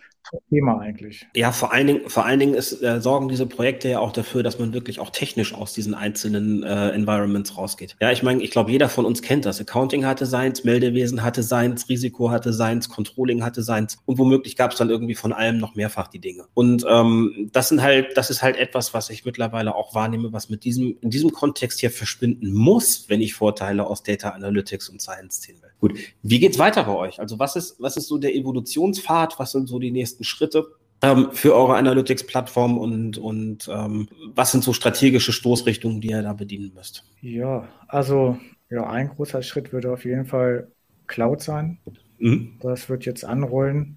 [0.48, 1.26] Thema eigentlich.
[1.34, 4.42] Ja, vor allen Dingen, vor allen Dingen ist, äh, sorgen diese Projekte ja auch dafür,
[4.42, 7.96] dass man wirklich auch technisch aus diesen einzelnen äh, Environments rausgeht.
[8.00, 9.60] Ja, ich meine, ich glaube, jeder von uns kennt das.
[9.60, 14.72] Accounting hatte seins, Meldewesen hatte seins, Risiko hatte seins, Controlling hatte seins und womöglich gab
[14.72, 16.44] es dann irgendwie von allem noch mehrfach die Dinge.
[16.54, 20.48] Und ähm, das sind halt, das ist halt etwas, was ich mittlerweile auch wahrnehme, was
[20.48, 25.02] mit diesem, in diesem Kontext hier verschwinden muss, wenn ich Vorteile aus Data Analytics und
[25.02, 25.69] Science ziehen will.
[25.80, 27.20] Gut, wie geht's weiter bei euch?
[27.20, 29.38] Also was ist, was ist so der Evolutionspfad?
[29.38, 30.66] Was sind so die nächsten Schritte
[31.02, 36.34] ähm, für eure Analytics-Plattform und, und ähm, was sind so strategische Stoßrichtungen, die ihr da
[36.34, 37.04] bedienen müsst?
[37.22, 40.70] Ja, also ja, ein großer Schritt würde auf jeden Fall
[41.06, 41.78] Cloud sein.
[42.18, 42.58] Mhm.
[42.60, 43.96] Das wird jetzt anrollen.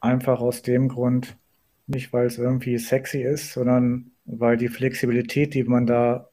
[0.00, 1.36] Einfach aus dem Grund,
[1.86, 6.30] nicht weil es irgendwie sexy ist, sondern weil die Flexibilität, die man da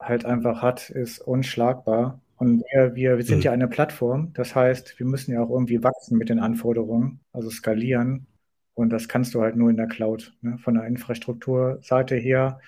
[0.00, 2.20] halt einfach hat, ist unschlagbar.
[2.36, 3.42] Und wir, wir, wir sind mhm.
[3.42, 7.50] ja eine Plattform, das heißt, wir müssen ja auch irgendwie wachsen mit den Anforderungen, also
[7.50, 8.26] skalieren.
[8.74, 10.58] Und das kannst du halt nur in der Cloud, ne?
[10.58, 12.60] von der Infrastrukturseite her,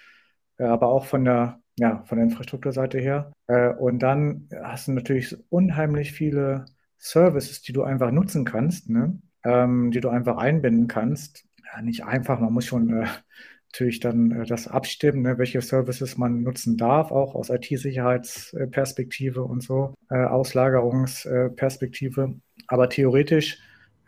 [0.59, 3.33] äh, aber auch von der, ja, von der Infrastrukturseite her.
[3.49, 6.67] Äh, und dann hast du natürlich unheimlich viele
[6.99, 9.19] Services, die du einfach nutzen kannst, ne?
[9.45, 11.45] ähm, die du einfach einbinden kannst.
[11.65, 13.07] Ja, nicht einfach, man muss schon äh,
[13.73, 19.63] natürlich dann äh, das abstimmen, ne, welche Services man nutzen darf, auch aus IT-Sicherheitsperspektive und
[19.63, 22.35] so, äh, Auslagerungsperspektive.
[22.69, 23.59] Aber theoretisch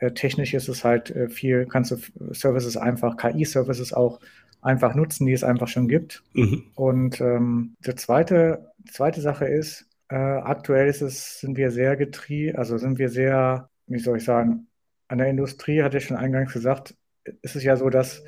[0.01, 1.97] Äh, technisch ist es halt äh, viel, kannst du
[2.33, 4.21] Services einfach, KI-Services auch
[4.63, 6.23] einfach nutzen, die es einfach schon gibt.
[6.35, 6.71] Mhm.
[6.77, 12.57] Und ähm, die zweite, zweite Sache ist, äh, aktuell ist es, sind wir sehr getrieben,
[12.57, 14.69] also sind wir sehr, wie soll ich sagen,
[15.09, 16.95] an der Industrie, hatte ich schon eingangs gesagt,
[17.43, 18.23] ist es ja so, dass,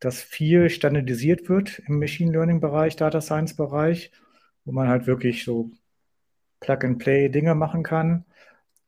[0.00, 4.10] dass viel standardisiert wird im Machine Learning-Bereich, Data Science-Bereich,
[4.64, 5.70] wo man halt wirklich so
[6.60, 8.24] Plug-and-Play-Dinge machen kann.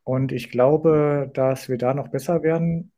[0.04, 2.92] Und ich glaube, dass wir da noch besser werden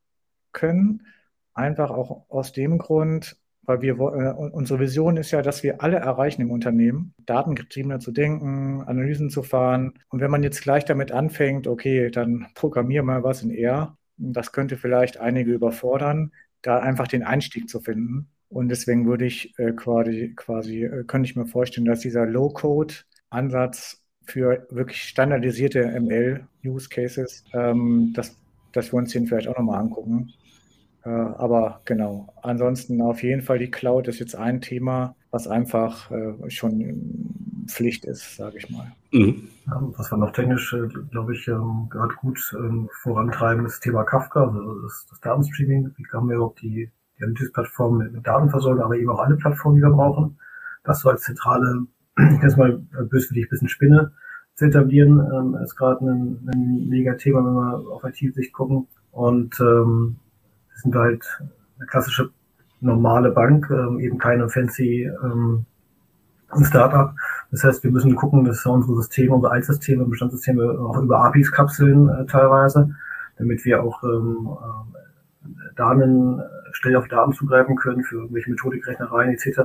[0.52, 1.06] können.
[1.52, 5.96] Einfach auch aus dem Grund, weil wir, äh, unsere Vision ist ja, dass wir alle
[5.96, 9.94] erreichen im Unternehmen, datengetriebener zu denken, Analysen zu fahren.
[10.08, 14.52] Und wenn man jetzt gleich damit anfängt, okay, dann programmier mal was in R, das
[14.52, 16.32] könnte vielleicht einige überfordern,
[16.64, 18.28] da einfach den Einstieg zu finden.
[18.48, 24.02] Und deswegen würde ich äh, quasi, quasi äh, könnte ich mir vorstellen, dass dieser Low-Code-Ansatz
[24.24, 28.36] für wirklich standardisierte ML-Use-Cases, ähm, dass,
[28.72, 30.32] dass wir uns den vielleicht auch nochmal angucken.
[31.04, 36.10] Äh, aber genau, ansonsten auf jeden Fall die Cloud ist jetzt ein Thema, was einfach
[36.10, 37.34] äh, schon
[37.66, 38.92] Pflicht ist, sage ich mal.
[39.12, 39.48] Mhm.
[39.96, 44.04] was wir noch technisch, äh, glaube ich, ähm, gerade gut ähm, vorantreiben, ist das Thema
[44.04, 45.92] Kafka, also das, das Datenstreaming.
[45.96, 49.82] Wie haben wir überhaupt die, die Analytics-Plattform mit, Datenversorgung, aber eben auch alle Plattformen, die
[49.82, 50.38] wir brauchen.
[50.84, 51.86] Das so als zentrale
[52.18, 52.78] ich das mal
[53.10, 54.12] böswillig ein bisschen Spinne
[54.54, 58.86] zu etablieren, ähm, ist gerade ein, ein mega Thema, wenn wir auf IT-Sicht gucken.
[59.10, 60.16] Und ähm,
[60.68, 61.24] wir sind halt
[61.78, 62.30] eine klassische
[62.80, 65.66] normale Bank, ähm, eben keine fancy ähm,
[66.62, 67.14] Startup.
[67.50, 72.09] Das heißt, wir müssen gucken, dass unsere Systeme, unsere Altsysteme, Bestandssysteme auch über APIs kapseln
[72.09, 72.94] äh, teilweise,
[73.38, 74.48] damit wir auch ähm,
[75.44, 76.42] äh, Daten,
[76.72, 79.61] schnell auf Daten zugreifen können für irgendwelche Methodikrechnereien etc.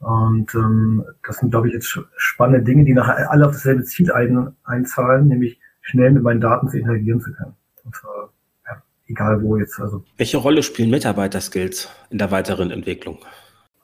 [0.00, 4.12] Und ähm, das sind, glaube ich, jetzt spannende Dinge, die nachher alle auf dasselbe Ziel
[4.12, 7.54] ein, einzahlen, nämlich schnell mit meinen Daten zu interagieren zu können.
[7.84, 8.30] Und zwar,
[8.66, 9.80] ja, egal wo jetzt.
[9.80, 10.04] Also.
[10.16, 13.18] Welche Rolle spielen Mitarbeiterskills in der weiteren Entwicklung?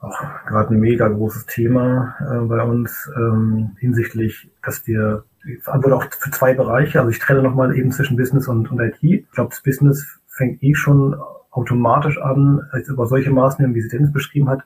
[0.01, 5.25] Auch gerade ein mega großes Thema äh, bei uns ähm, hinsichtlich, dass wir
[5.65, 6.99] antworte auch für zwei Bereiche.
[6.99, 8.97] Also ich trenne nochmal eben zwischen Business und, und IT.
[9.01, 11.15] Ich glaube, das Business fängt eh schon
[11.51, 14.63] automatisch an, als über solche Maßnahmen, wie sie Dennis beschrieben hat,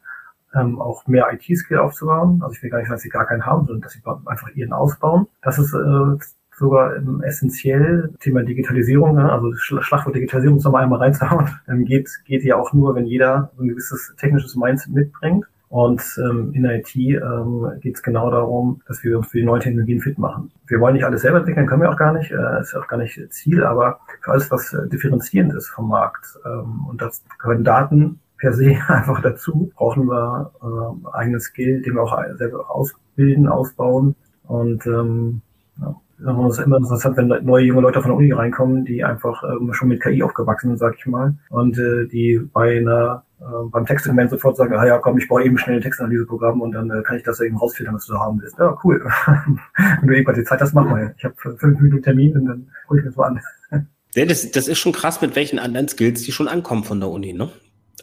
[0.53, 2.41] ähm, auch mehr IT-Skill aufzubauen.
[2.43, 4.73] Also ich will gar nicht, dass sie gar keinen haben, sondern dass sie einfach ihren
[4.73, 5.27] ausbauen.
[5.41, 6.17] Das ist äh,
[6.57, 8.09] sogar ähm, essentiell.
[8.19, 9.31] Thema Digitalisierung, ne?
[9.31, 11.49] also Schlagwort Digitalisierung nochmal einmal reinzuhauen.
[11.67, 15.45] Ähm, geht, geht ja auch nur, wenn jeder ein gewisses technisches Mindset mitbringt.
[15.73, 19.59] Und ähm, in IT ähm, geht es genau darum, dass wir uns für die neuen
[19.59, 20.51] Technologien fit machen.
[20.67, 22.97] Wir wollen nicht alles selber entwickeln, können wir auch gar nicht, äh, ist auch gar
[22.97, 26.37] nicht Ziel, aber für alles, was äh, differenzierend ist vom Markt.
[26.45, 29.71] Ähm, und das gehören Daten per se einfach dazu.
[29.73, 34.15] Brauchen wir äh, eigenen Skill, den wir auch selber ausbilden, ausbauen.
[34.43, 35.41] Und ähm,
[35.81, 39.43] ja, das ist immer interessant, wenn neue junge Leute von der Uni reinkommen, die einfach
[39.43, 43.69] ähm, schon mit KI aufgewachsen sind, sag ich mal, und äh, die bei einer äh,
[43.69, 46.89] beim Textdokument sofort sagen, ah ja, komm, ich baue eben schnell ein Textanalyseprogramm und dann
[46.89, 48.57] äh, kann ich das eben rausfiltern, was du da haben willst.
[48.57, 49.03] Ja, cool.
[49.75, 51.13] wenn du eben die Zeit hast, mach mal.
[51.17, 53.41] Ich habe fünf Minuten Termin und dann hol ich mir so an.
[54.15, 57.09] Ja, das, das ist schon krass, mit welchen anderen Skills die schon ankommen von der
[57.09, 57.49] Uni, ne?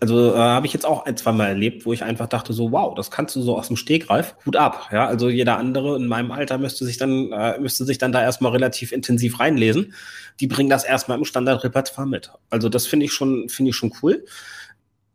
[0.01, 2.72] Also äh, habe ich jetzt auch ein, zwei Mal erlebt, wo ich einfach dachte so,
[2.72, 4.88] wow, das kannst du so aus dem Stegreif, gut ab.
[4.90, 8.22] Ja, also jeder andere in meinem Alter müsste sich dann, äh, müsste sich dann da
[8.22, 9.92] erstmal relativ intensiv reinlesen.
[10.40, 12.32] Die bringen das erstmal im Standardrepertoire mit.
[12.48, 14.24] Also das finde ich schon, finde ich schon cool.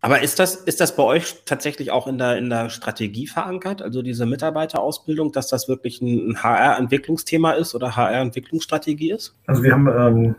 [0.01, 3.81] Aber ist das, ist das bei euch tatsächlich auch in der, in der Strategie verankert?
[3.81, 9.33] Also diese Mitarbeiterausbildung, dass das wirklich ein HR-Entwicklungsthema ist oder HR-Entwicklungsstrategie ist?
[9.47, 10.36] Also wir haben ähm,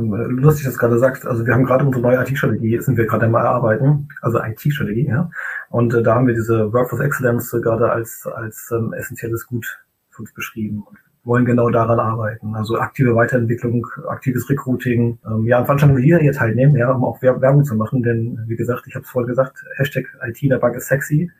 [0.00, 3.26] lustig, dass du gerade sagst, also wir haben gerade unsere neue IT-Strategie, sind wir gerade
[3.26, 5.30] einmal erarbeiten, also IT-Strategie, ja.
[5.70, 9.80] Und äh, da haben wir diese Workforce Excellence äh, gerade als, als ähm, essentielles Gut
[10.10, 12.54] für uns beschrieben und wollen genau daran arbeiten.
[12.54, 17.20] Also aktive Weiterentwicklung, aktives Recruiting, ähm, ja, an Veranstaltungen wie hier teilnehmen, ja, um auch
[17.20, 20.76] Werbung zu machen, denn wie gesagt, ich habe es vorhin gesagt, Hashtag IT der Bank
[20.76, 21.30] ist sexy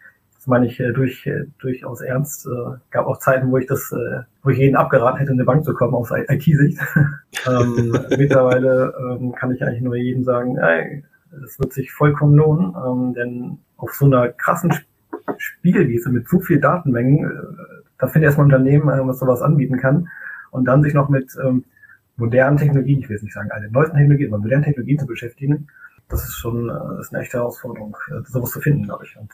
[0.47, 2.47] meine ich äh, durch, äh, durchaus ernst.
[2.47, 5.44] Äh, gab auch Zeiten, wo ich das, äh, wo ich jeden abgeraten hätte, in eine
[5.44, 6.78] Bank zu kommen aus IT-Sicht.
[7.47, 10.59] ähm, mittlerweile ähm, kann ich eigentlich nur jedem sagen,
[11.44, 14.72] es wird sich vollkommen lohnen, ähm, denn auf so einer krassen
[15.36, 19.78] Spielwiese mit so viel Datenmengen, äh, da findet erstmal ein Unternehmen, äh, was sowas anbieten
[19.78, 20.09] kann
[20.51, 21.64] und dann sich noch mit ähm,
[22.16, 25.68] modernen Technologien, ich will jetzt nicht sagen alle neuesten Technologien, aber modernen Technologien zu beschäftigen,
[26.09, 29.16] das ist schon äh, ist eine echte Herausforderung, äh, sowas zu finden, glaube ich.
[29.18, 29.30] Und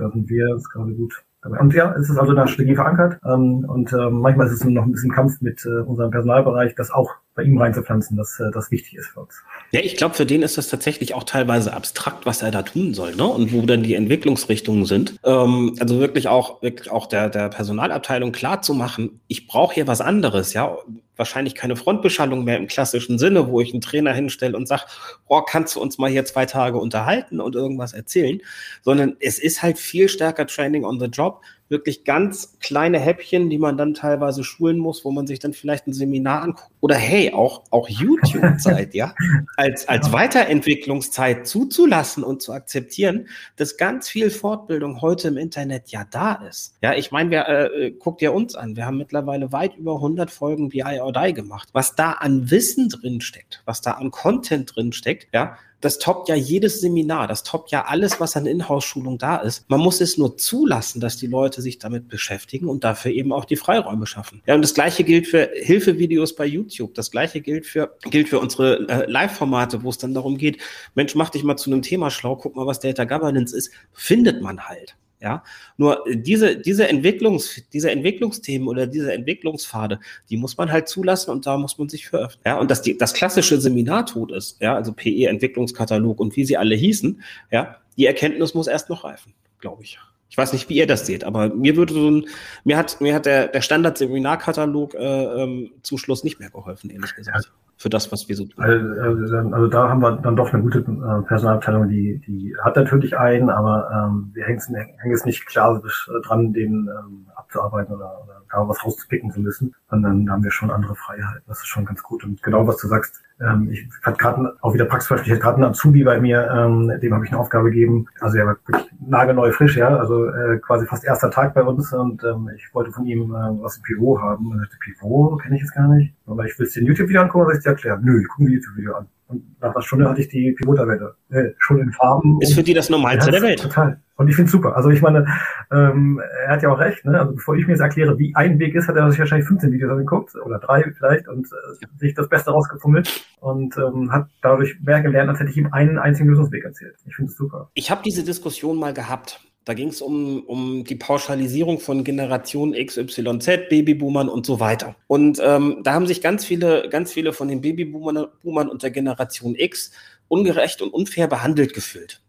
[0.00, 1.58] da sind wir jetzt gerade gut dabei.
[1.60, 3.20] Und ja, es ist also in der Strategie verankert.
[3.24, 6.74] Ähm, und äh, manchmal ist es nur noch ein bisschen Kampf mit äh, unserem Personalbereich,
[6.74, 9.34] das auch bei ihm reinzupflanzen, dass äh, das wichtig ist für uns.
[9.70, 12.92] Ja, ich glaube, für den ist das tatsächlich auch teilweise abstrakt, was er da tun
[12.92, 13.24] soll, ne?
[13.24, 15.14] Und wo dann die Entwicklungsrichtungen sind.
[15.24, 19.86] Ähm, also wirklich auch, wirklich auch der, der Personalabteilung klar zu machen, ich brauche hier
[19.86, 20.76] was anderes, ja.
[21.16, 24.84] Wahrscheinlich keine Frontbeschallung mehr im klassischen Sinne, wo ich einen Trainer hinstelle und sage,
[25.28, 28.40] oh, kannst du uns mal hier zwei Tage unterhalten und irgendwas erzählen,
[28.82, 33.58] sondern es ist halt viel stärker Training on the Job wirklich ganz kleine Häppchen, die
[33.58, 36.70] man dann teilweise schulen muss, wo man sich dann vielleicht ein Seminar anguckt.
[36.80, 39.14] Oder hey, auch, auch YouTube-Zeit, ja,
[39.56, 46.04] als, als Weiterentwicklungszeit zuzulassen und zu akzeptieren, dass ganz viel Fortbildung heute im Internet ja
[46.10, 46.74] da ist.
[46.82, 48.76] Ja, ich meine, wir, äh, guckt ja uns an.
[48.76, 51.68] Wir haben mittlerweile weit über 100 Folgen BI or Die gemacht.
[51.72, 56.80] Was da an Wissen drinsteckt, was da an Content drinsteckt, ja, das toppt ja jedes
[56.80, 59.68] Seminar, das toppt ja alles, was an Inhouse-Schulung da ist.
[59.68, 63.44] Man muss es nur zulassen, dass die Leute sich damit beschäftigen und dafür eben auch
[63.44, 64.42] die Freiräume schaffen.
[64.46, 66.94] Ja, und das gleiche gilt für Hilfevideos bei YouTube.
[66.94, 70.58] Das gleiche gilt für, gilt für unsere äh, Live-Formate, wo es dann darum geht,
[70.94, 73.70] Mensch, mach dich mal zu einem Thema schlau, guck mal, was Data Governance ist.
[73.92, 74.96] Findet man halt.
[75.22, 75.44] Ja,
[75.76, 80.00] nur diese, diese Entwicklungs, diese Entwicklungsthemen oder diese Entwicklungspfade,
[80.30, 82.42] die muss man halt zulassen und da muss man sich für öffnen.
[82.46, 86.44] Ja, und dass die, das klassische Seminar tot ist, ja, also PE Entwicklungskatalog und wie
[86.46, 89.98] sie alle hießen, ja, die Erkenntnis muss erst noch reifen, glaube ich.
[90.30, 92.26] Ich weiß nicht, wie ihr das seht, aber mir würde so ein,
[92.64, 97.14] mir hat, mir hat der, der Standard-Seminarkatalog äh, ähm, zum Schluss nicht mehr geholfen, ehrlich
[97.14, 98.62] gesagt für das, was wir so tun.
[98.62, 103.16] Also, also da haben wir dann doch eine gute äh, Personalabteilung, die, die hat natürlich
[103.16, 105.82] einen, aber ähm, wir hängen, hängen es nicht klar
[106.22, 110.50] dran, den ähm, abzuarbeiten oder, oder da was rauszupicken zu müssen, sondern da haben wir
[110.50, 111.42] schon andere Freiheiten.
[111.46, 112.22] Das ist schon ganz gut.
[112.22, 115.56] Und genau was du sagst, ähm, ich hatte gerade auch wieder Praxisbeispiel, ich hatte gerade
[115.56, 118.06] einen Azubi bei mir, ähm, dem habe ich eine Aufgabe gegeben.
[118.20, 121.92] Also er war wirklich nagelneu frisch, ja, also äh, quasi fast erster Tag bei uns
[121.92, 124.50] und ähm, ich wollte von ihm äh, was im Pivot haben.
[124.50, 126.14] Und er sagte, Pivot kenne ich jetzt gar nicht.
[126.26, 128.00] Aber ich will es dir ein YouTube-Video angucken, soll ich dir erklären?
[128.02, 129.06] Nö, ich gucke ein YouTube-Video an.
[129.30, 131.14] Und nach einer Stunde hatte ich die Pivot-Tabelle.
[131.30, 132.40] Äh, schon in Farben.
[132.40, 133.62] Ist für die das Normalste der Welt.
[133.62, 134.00] Total.
[134.16, 134.76] Und ich finde es super.
[134.76, 135.24] Also ich meine,
[135.70, 137.04] ähm, er hat ja auch recht.
[137.04, 137.18] Ne?
[137.18, 139.72] Also bevor ich mir jetzt erkläre, wie ein Weg ist, hat er sich wahrscheinlich 15
[139.72, 144.76] Videos angeguckt oder drei vielleicht und äh, sich das Beste rausgefummelt und ähm, hat dadurch
[144.82, 146.96] mehr gelernt, als hätte ich ihm einen einzigen Lösungsweg erzählt.
[147.06, 147.70] Ich finde es super.
[147.74, 149.40] Ich habe diese Diskussion mal gehabt.
[149.64, 154.96] Da ging es um, um die Pauschalisierung von Generation XYZ, Babyboomern und so weiter.
[155.06, 158.90] Und ähm, da haben sich ganz viele, ganz viele von den Babyboomern Boomern und der
[158.90, 159.92] Generation X
[160.28, 162.22] ungerecht und unfair behandelt gefühlt.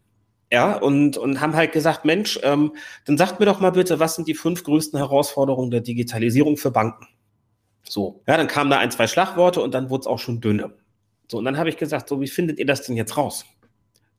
[0.52, 2.76] Ja, und, und haben halt gesagt, Mensch, ähm,
[3.06, 6.70] dann sagt mir doch mal bitte, was sind die fünf größten Herausforderungen der Digitalisierung für
[6.70, 7.06] Banken?
[7.88, 10.72] So, ja, dann kamen da ein, zwei Schlagworte und dann wurde es auch schon dünner.
[11.28, 13.46] So, und dann habe ich gesagt, so, wie findet ihr das denn jetzt raus?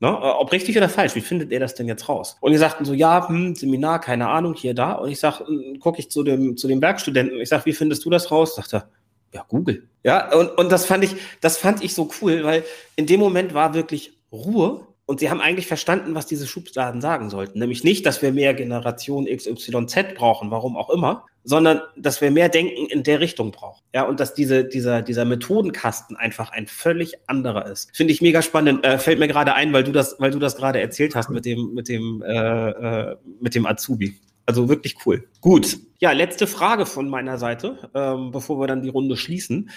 [0.04, 0.10] Ne?
[0.10, 2.36] Äh, ob richtig oder falsch, wie findet ihr das denn jetzt raus?
[2.42, 4.92] Und die sagten so, ja, hm, Seminar, keine Ahnung, hier, da.
[4.92, 8.04] Und ich sag, hm, gucke ich zu dem, zu dem Werkstudenten, ich sag, wie findest
[8.04, 8.54] du das raus?
[8.54, 8.90] Sagt er,
[9.32, 9.88] ja, Google.
[10.02, 12.64] Ja, und, und das fand ich, das fand ich so cool, weil
[12.96, 17.30] in dem Moment war wirklich Ruhe und sie haben eigentlich verstanden, was diese Schubladen sagen
[17.30, 17.58] sollten.
[17.58, 22.48] Nämlich nicht, dass wir mehr Generation XYZ brauchen, warum auch immer, sondern dass wir mehr
[22.48, 23.82] Denken in der Richtung brauchen.
[23.94, 27.94] Ja, und dass diese, dieser, dieser Methodenkasten einfach ein völlig anderer ist.
[27.94, 28.84] Finde ich mega spannend.
[28.84, 31.44] Äh, fällt mir gerade ein, weil du das, weil du das gerade erzählt hast mit
[31.44, 34.16] dem, mit dem, äh, äh, mit dem Azubi.
[34.46, 35.28] Also wirklich cool.
[35.40, 35.78] Gut.
[36.00, 39.70] Ja, letzte Frage von meiner Seite, ähm, bevor wir dann die Runde schließen.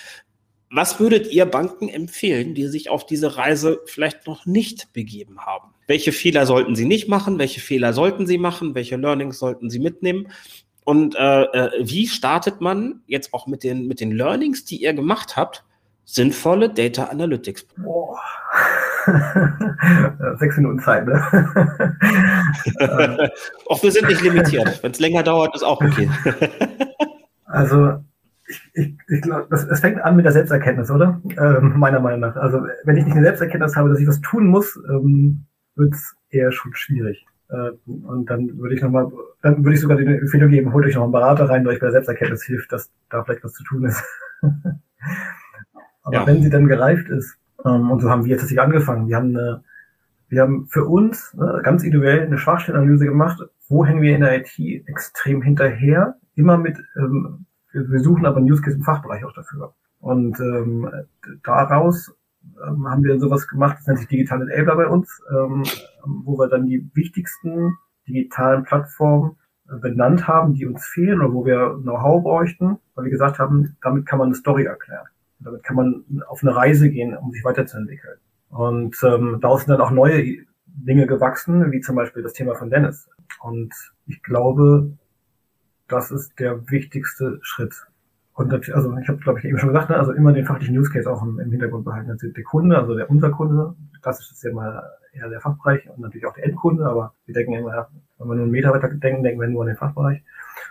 [0.70, 5.74] Was würdet ihr Banken empfehlen, die sich auf diese Reise vielleicht noch nicht begeben haben?
[5.88, 7.39] Welche Fehler sollten sie nicht machen?
[7.39, 8.76] Welche Fehler sollten sie machen?
[8.76, 10.28] Welche Learnings sollten sie mitnehmen?
[10.88, 14.94] Und äh, äh, wie startet man jetzt auch mit den, mit den Learnings, die ihr
[14.94, 15.66] gemacht habt,
[16.06, 17.68] sinnvolle Data Analytics?
[17.76, 18.18] Boah.
[20.40, 21.22] Sechs Minuten Zeit, ne?
[23.68, 24.82] auch wir sind nicht limitiert.
[24.82, 26.10] Wenn es länger dauert, ist auch okay.
[27.48, 28.02] also
[28.48, 31.22] ich, ich, ich glaube, es fängt an mit der Selbsterkenntnis, oder?
[31.38, 32.38] Ähm, meiner Meinung nach.
[32.38, 36.16] Also wenn ich nicht eine Selbsterkenntnis habe, dass ich was tun muss, ähm, wird es
[36.30, 37.26] eher schon schwierig.
[37.50, 40.95] Äh, und dann würde ich nochmal, dann würde ich sogar die Empfehlung geben, holt euch
[40.95, 43.64] noch einen Berater rein, der euch bei der Selbsterkenntnis hilft, dass da vielleicht was zu
[43.64, 44.04] tun ist.
[46.04, 46.28] Aber ja.
[46.28, 49.36] wenn sie dann gereift ist, ähm, und so haben wir jetzt tatsächlich angefangen, wir haben
[49.36, 49.64] eine,
[50.30, 54.39] wir haben für uns ne, ganz individuell eine Schwachstellenanalyse gemacht, wo hängen wir in der
[54.39, 59.34] IT extrem hinterher, immer mit ähm, wir, wir suchen aber Use Case im Fachbereich auch
[59.34, 59.74] dafür.
[60.00, 60.89] Und ähm,
[61.43, 62.14] daraus
[62.68, 65.64] ähm, haben wir sowas gemacht, das nennt sich Digital Enabler bei uns, ähm,
[66.06, 67.78] wo wir dann die wichtigsten
[68.08, 69.38] digitalen Plattformen
[69.70, 73.78] äh, benannt haben, die uns fehlen oder wo wir Know-how bräuchten, weil wir gesagt haben,
[73.82, 75.06] damit kann man eine Story erklären.
[75.39, 78.18] Damit kann man auf eine Reise gehen, um sich weiterzuentwickeln.
[78.50, 82.70] Und ähm, daraus sind dann auch neue Dinge gewachsen, wie zum Beispiel das Thema von
[82.70, 83.10] Dennis.
[83.41, 83.74] Und
[84.06, 84.98] ich glaube,
[85.88, 87.88] das ist der wichtigste Schritt.
[88.38, 90.78] Und das, also ich habe, glaube ich, eben schon gesagt, ne, also immer den fachlichen
[90.78, 92.12] Use Case auch im, im Hintergrund behalten.
[92.12, 93.74] Also der Kunde, also der unser Kunde,
[94.04, 97.54] klassisch ist ja mal eher der Fachbereich und natürlich auch der Endkunde, aber wir denken
[97.54, 100.22] immer, wenn wir nur einen Meter weiter denken, denken wir nur an den Fachbereich.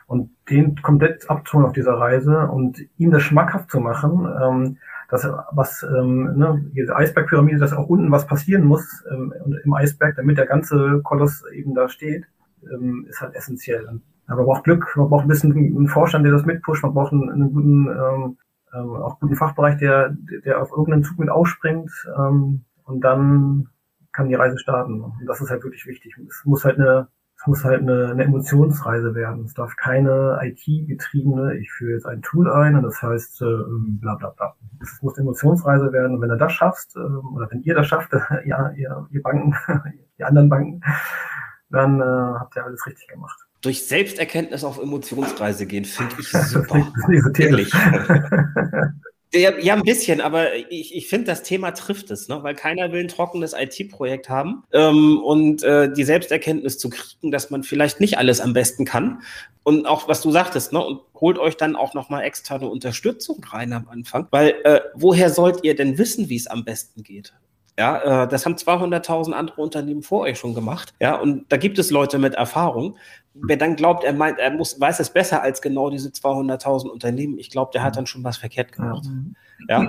[0.06, 4.78] Und den komplett abzuholen auf dieser Reise und ihm das schmackhaft zu machen, ähm,
[5.10, 10.14] dass was ähm, ne, diese Eisbergpyramide, dass auch unten was passieren muss ähm, im Eisberg,
[10.14, 12.26] damit der ganze Koloss eben da steht,
[12.72, 13.88] ähm, ist halt essentiell.
[13.88, 17.12] Aber man braucht Glück, man braucht ein bisschen einen Vorstand, der das mitpusht, man braucht
[17.12, 18.38] einen, einen guten, ähm,
[18.74, 23.68] ähm, auch guten Fachbereich, der, der auf irgendeinen Zug mit aufspringt ähm, und dann
[24.12, 25.00] kann die Reise starten.
[25.00, 26.16] Und das ist halt wirklich wichtig.
[26.28, 27.08] Es muss halt eine,
[27.38, 29.44] es muss halt eine, eine Emotionsreise werden.
[29.44, 33.62] Es darf keine IT-getriebene, ich führe jetzt ein Tool ein und das heißt äh,
[34.00, 34.56] bla bla bla.
[34.82, 37.86] Es muss eine Emotionsreise werden und wenn du das schaffst, äh, oder wenn ihr das
[37.86, 38.12] schafft,
[38.44, 39.54] ja, ihr, ihr Banken,
[40.18, 40.80] die anderen Banken,
[41.70, 46.92] dann äh, habt ihr alles richtig gemacht durch Selbsterkenntnis auf Emotionsreise gehen, finde ich super.
[47.36, 47.72] Ehrlich.
[49.34, 52.42] Ja, ja, ein bisschen, aber ich, ich finde, das Thema trifft es, ne?
[52.44, 57.50] weil keiner will ein trockenes IT-Projekt haben ähm, und äh, die Selbsterkenntnis zu kriegen, dass
[57.50, 59.22] man vielleicht nicht alles am besten kann.
[59.64, 60.82] Und auch, was du sagtest, ne?
[60.82, 65.64] und holt euch dann auch nochmal externe Unterstützung rein am Anfang, weil äh, woher sollt
[65.64, 67.34] ihr denn wissen, wie es am besten geht?
[67.78, 70.94] Ja, äh, das haben 200.000 andere Unternehmen vor euch schon gemacht.
[70.98, 72.96] Ja, und da gibt es Leute mit Erfahrung.
[73.42, 77.38] Wer dann glaubt, er meint, er muss, weiß es besser als genau diese 200.000 Unternehmen,
[77.38, 79.06] ich glaube, der hat dann schon was verkehrt gemacht.
[79.68, 79.88] Ja.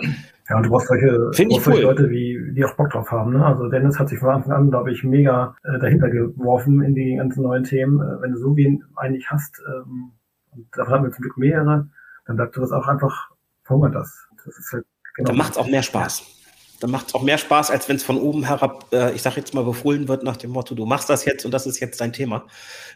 [0.50, 1.60] Ja, und du brauchst solche, brauchst cool.
[1.60, 3.34] solche Leute, wie, die auch Bock drauf haben.
[3.34, 3.46] Ne?
[3.46, 7.16] Also Dennis hat sich von Anfang an, glaube ich, mega äh, dahinter geworfen in die
[7.18, 8.00] ganzen neuen Themen.
[8.00, 10.14] Äh, wenn du so wen eigentlich hast, ähm,
[10.52, 11.90] und davon haben wir zum Glück mehrere,
[12.26, 13.30] dann bleibt du das auch einfach,
[13.64, 14.28] verhungert das.
[14.46, 14.86] Das ist halt
[15.16, 15.28] genau.
[15.28, 16.37] Dann macht es auch mehr Spaß.
[16.80, 19.38] Dann macht es auch mehr Spaß, als wenn es von oben herab, äh, ich sage
[19.38, 22.00] jetzt mal, befohlen wird nach dem Motto, du machst das jetzt und das ist jetzt
[22.02, 22.46] dein Thema.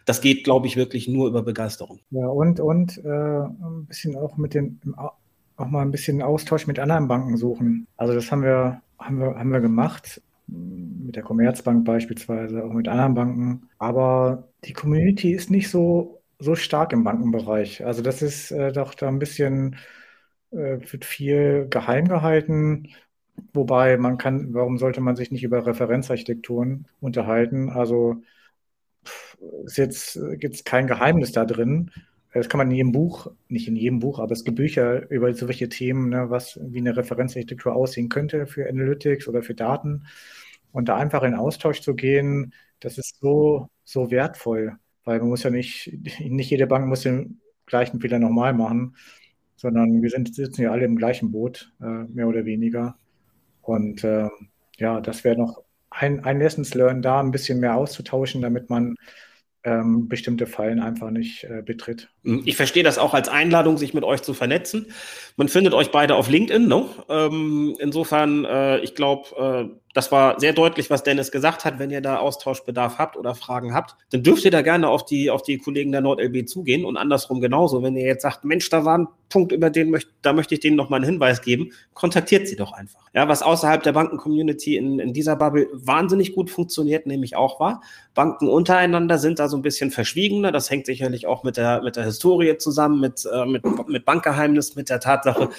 [0.06, 2.00] Das geht, glaube ich, wirklich nur über Begeisterung.
[2.12, 6.80] Ja, und, und äh, ein bisschen auch mit dem, auch mal ein bisschen Austausch mit
[6.80, 7.88] anderen Banken suchen.
[7.98, 12.88] Also das haben wir, haben wir, haben wir gemacht, mit der Commerzbank beispielsweise, auch mit
[12.88, 13.70] anderen Banken.
[13.78, 17.86] Aber die Community ist nicht so, so stark im Bankenbereich.
[17.86, 19.78] Also das ist äh, doch da ein bisschen,
[20.52, 22.90] äh, wird viel geheim gehalten
[23.54, 27.70] Wobei man kann, warum sollte man sich nicht über Referenzarchitekturen unterhalten?
[27.70, 28.22] Also
[29.66, 31.92] ist jetzt gibt es kein Geheimnis da drin.
[32.34, 35.34] Das kann man in jedem Buch, nicht in jedem Buch, aber es gibt Bücher über
[35.34, 40.06] solche Themen, ne, was wie eine Referenzarchitektur aussehen könnte für Analytics oder für Daten.
[40.72, 45.44] Und da einfach in Austausch zu gehen, das ist so, so wertvoll, weil man muss
[45.44, 48.96] ja nicht, nicht jede Bank muss den gleichen Fehler nochmal machen,
[49.58, 52.98] sondern wir sind, sitzen ja alle im gleichen Boot, äh, mehr oder weniger.
[53.72, 54.30] Und äh,
[54.78, 58.96] ja, das wäre noch ein, ein Lessons Learned da, ein bisschen mehr auszutauschen, damit man
[59.64, 62.12] ähm, bestimmte Fallen einfach nicht äh, betritt.
[62.24, 64.92] Hm, ich verstehe das auch als Einladung, sich mit euch zu vernetzen.
[65.38, 66.86] Man findet euch beide auf LinkedIn, ne?
[67.10, 71.80] Ähm, insofern, äh, ich glaube, äh, das war sehr deutlich, was Dennis gesagt hat.
[71.80, 75.30] Wenn ihr da Austauschbedarf habt oder Fragen habt, dann dürft ihr da gerne auf die,
[75.30, 77.84] auf die Kollegen der NordLB zugehen und andersrum genauso.
[77.84, 80.60] Wenn ihr jetzt sagt, Mensch, da war ein Punkt, über den möchte, da möchte ich
[80.60, 83.02] denen noch mal einen Hinweis geben, kontaktiert sie doch einfach.
[83.14, 87.82] Ja, was außerhalb der Banken-Community in, in dieser Bubble wahnsinnig gut funktioniert, nämlich auch war,
[88.14, 90.52] Banken untereinander sind da so ein bisschen verschwiegener.
[90.52, 94.76] Das hängt sicherlich auch mit der, mit der Historie zusammen, mit, äh, mit, mit Bankgeheimnis,
[94.76, 95.50] mit der Tatsache,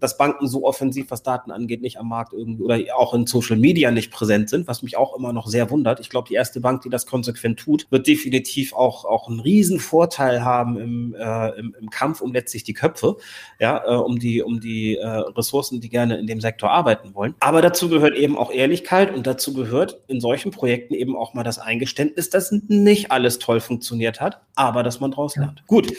[0.00, 3.56] dass Banken so offensiv, was Daten angeht, nicht am Markt irgendwie oder auch in Social
[3.56, 6.00] Media nicht präsent sind, was mich auch immer noch sehr wundert.
[6.00, 9.78] Ich glaube, die erste Bank, die das konsequent tut, wird definitiv auch, auch einen riesen
[9.78, 13.16] Vorteil haben im, äh, im, im Kampf um letztlich die Köpfe,
[13.58, 17.34] ja, äh, um die, um die äh, Ressourcen, die gerne in dem Sektor arbeiten wollen.
[17.40, 21.44] Aber dazu gehört eben auch Ehrlichkeit und dazu gehört in solchen Projekten eben auch mal
[21.44, 25.64] das Eingeständnis, dass nicht alles toll funktioniert hat, aber dass man daraus lernt.
[25.66, 25.92] Gut,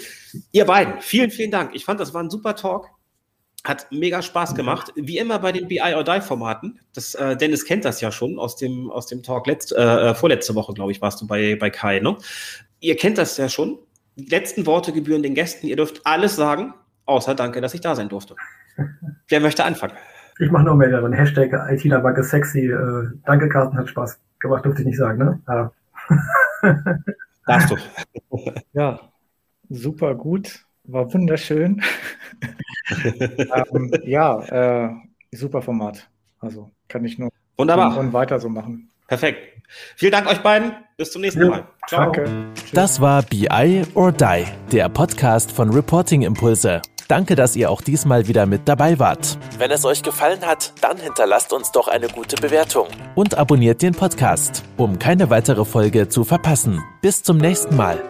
[0.52, 1.72] ihr beiden, vielen, vielen Dank.
[1.74, 2.89] Ich fand, das war ein super Talk.
[3.64, 4.91] Hat mega Spaß gemacht.
[4.95, 6.80] Wie immer bei den BI or Die Formaten.
[6.95, 10.16] Das, äh, Dennis kennt das ja schon aus dem, aus dem Talk letzt, äh, äh,
[10.16, 11.99] vorletzte Woche, glaube ich, warst du bei, bei Kai.
[11.99, 12.18] Ne?
[12.80, 13.78] Ihr kennt das ja schon.
[14.16, 15.68] Die letzten Worte gebühren den Gästen.
[15.68, 16.74] Ihr dürft alles sagen,
[17.05, 18.36] außer danke, dass ich da sein durfte.
[19.28, 19.93] Wer möchte anfangen?
[20.39, 22.66] Ich mache nur mehr einen Hashtag IT-Labak ist sexy.
[22.66, 25.39] Äh, danke, Carsten, hat Spaß gemacht, durfte ich nicht sagen, ne?
[25.47, 25.72] Ja.
[27.45, 27.78] Darfst du.
[28.74, 28.99] ja,
[29.70, 30.66] super gut.
[30.84, 31.82] War wunderschön.
[33.74, 34.40] ähm, ja,
[34.86, 34.90] äh,
[35.32, 36.10] super Format.
[36.40, 37.98] Also kann ich nur Wunderbar.
[37.98, 38.90] und weiter so machen.
[39.08, 39.40] Perfekt.
[39.96, 40.74] Vielen Dank euch beiden.
[40.98, 41.68] Bis zum nächsten Mal.
[41.88, 42.12] Ciao.
[42.12, 42.30] Danke.
[42.74, 46.82] Das war BI or Die, der Podcast von Reporting Impulse.
[47.08, 49.38] Danke, dass ihr auch diesmal wieder mit dabei wart.
[49.58, 53.94] Wenn es euch gefallen hat, dann hinterlasst uns doch eine gute Bewertung und abonniert den
[53.94, 56.82] Podcast, um keine weitere Folge zu verpassen.
[57.02, 58.02] Bis zum nächsten Mal.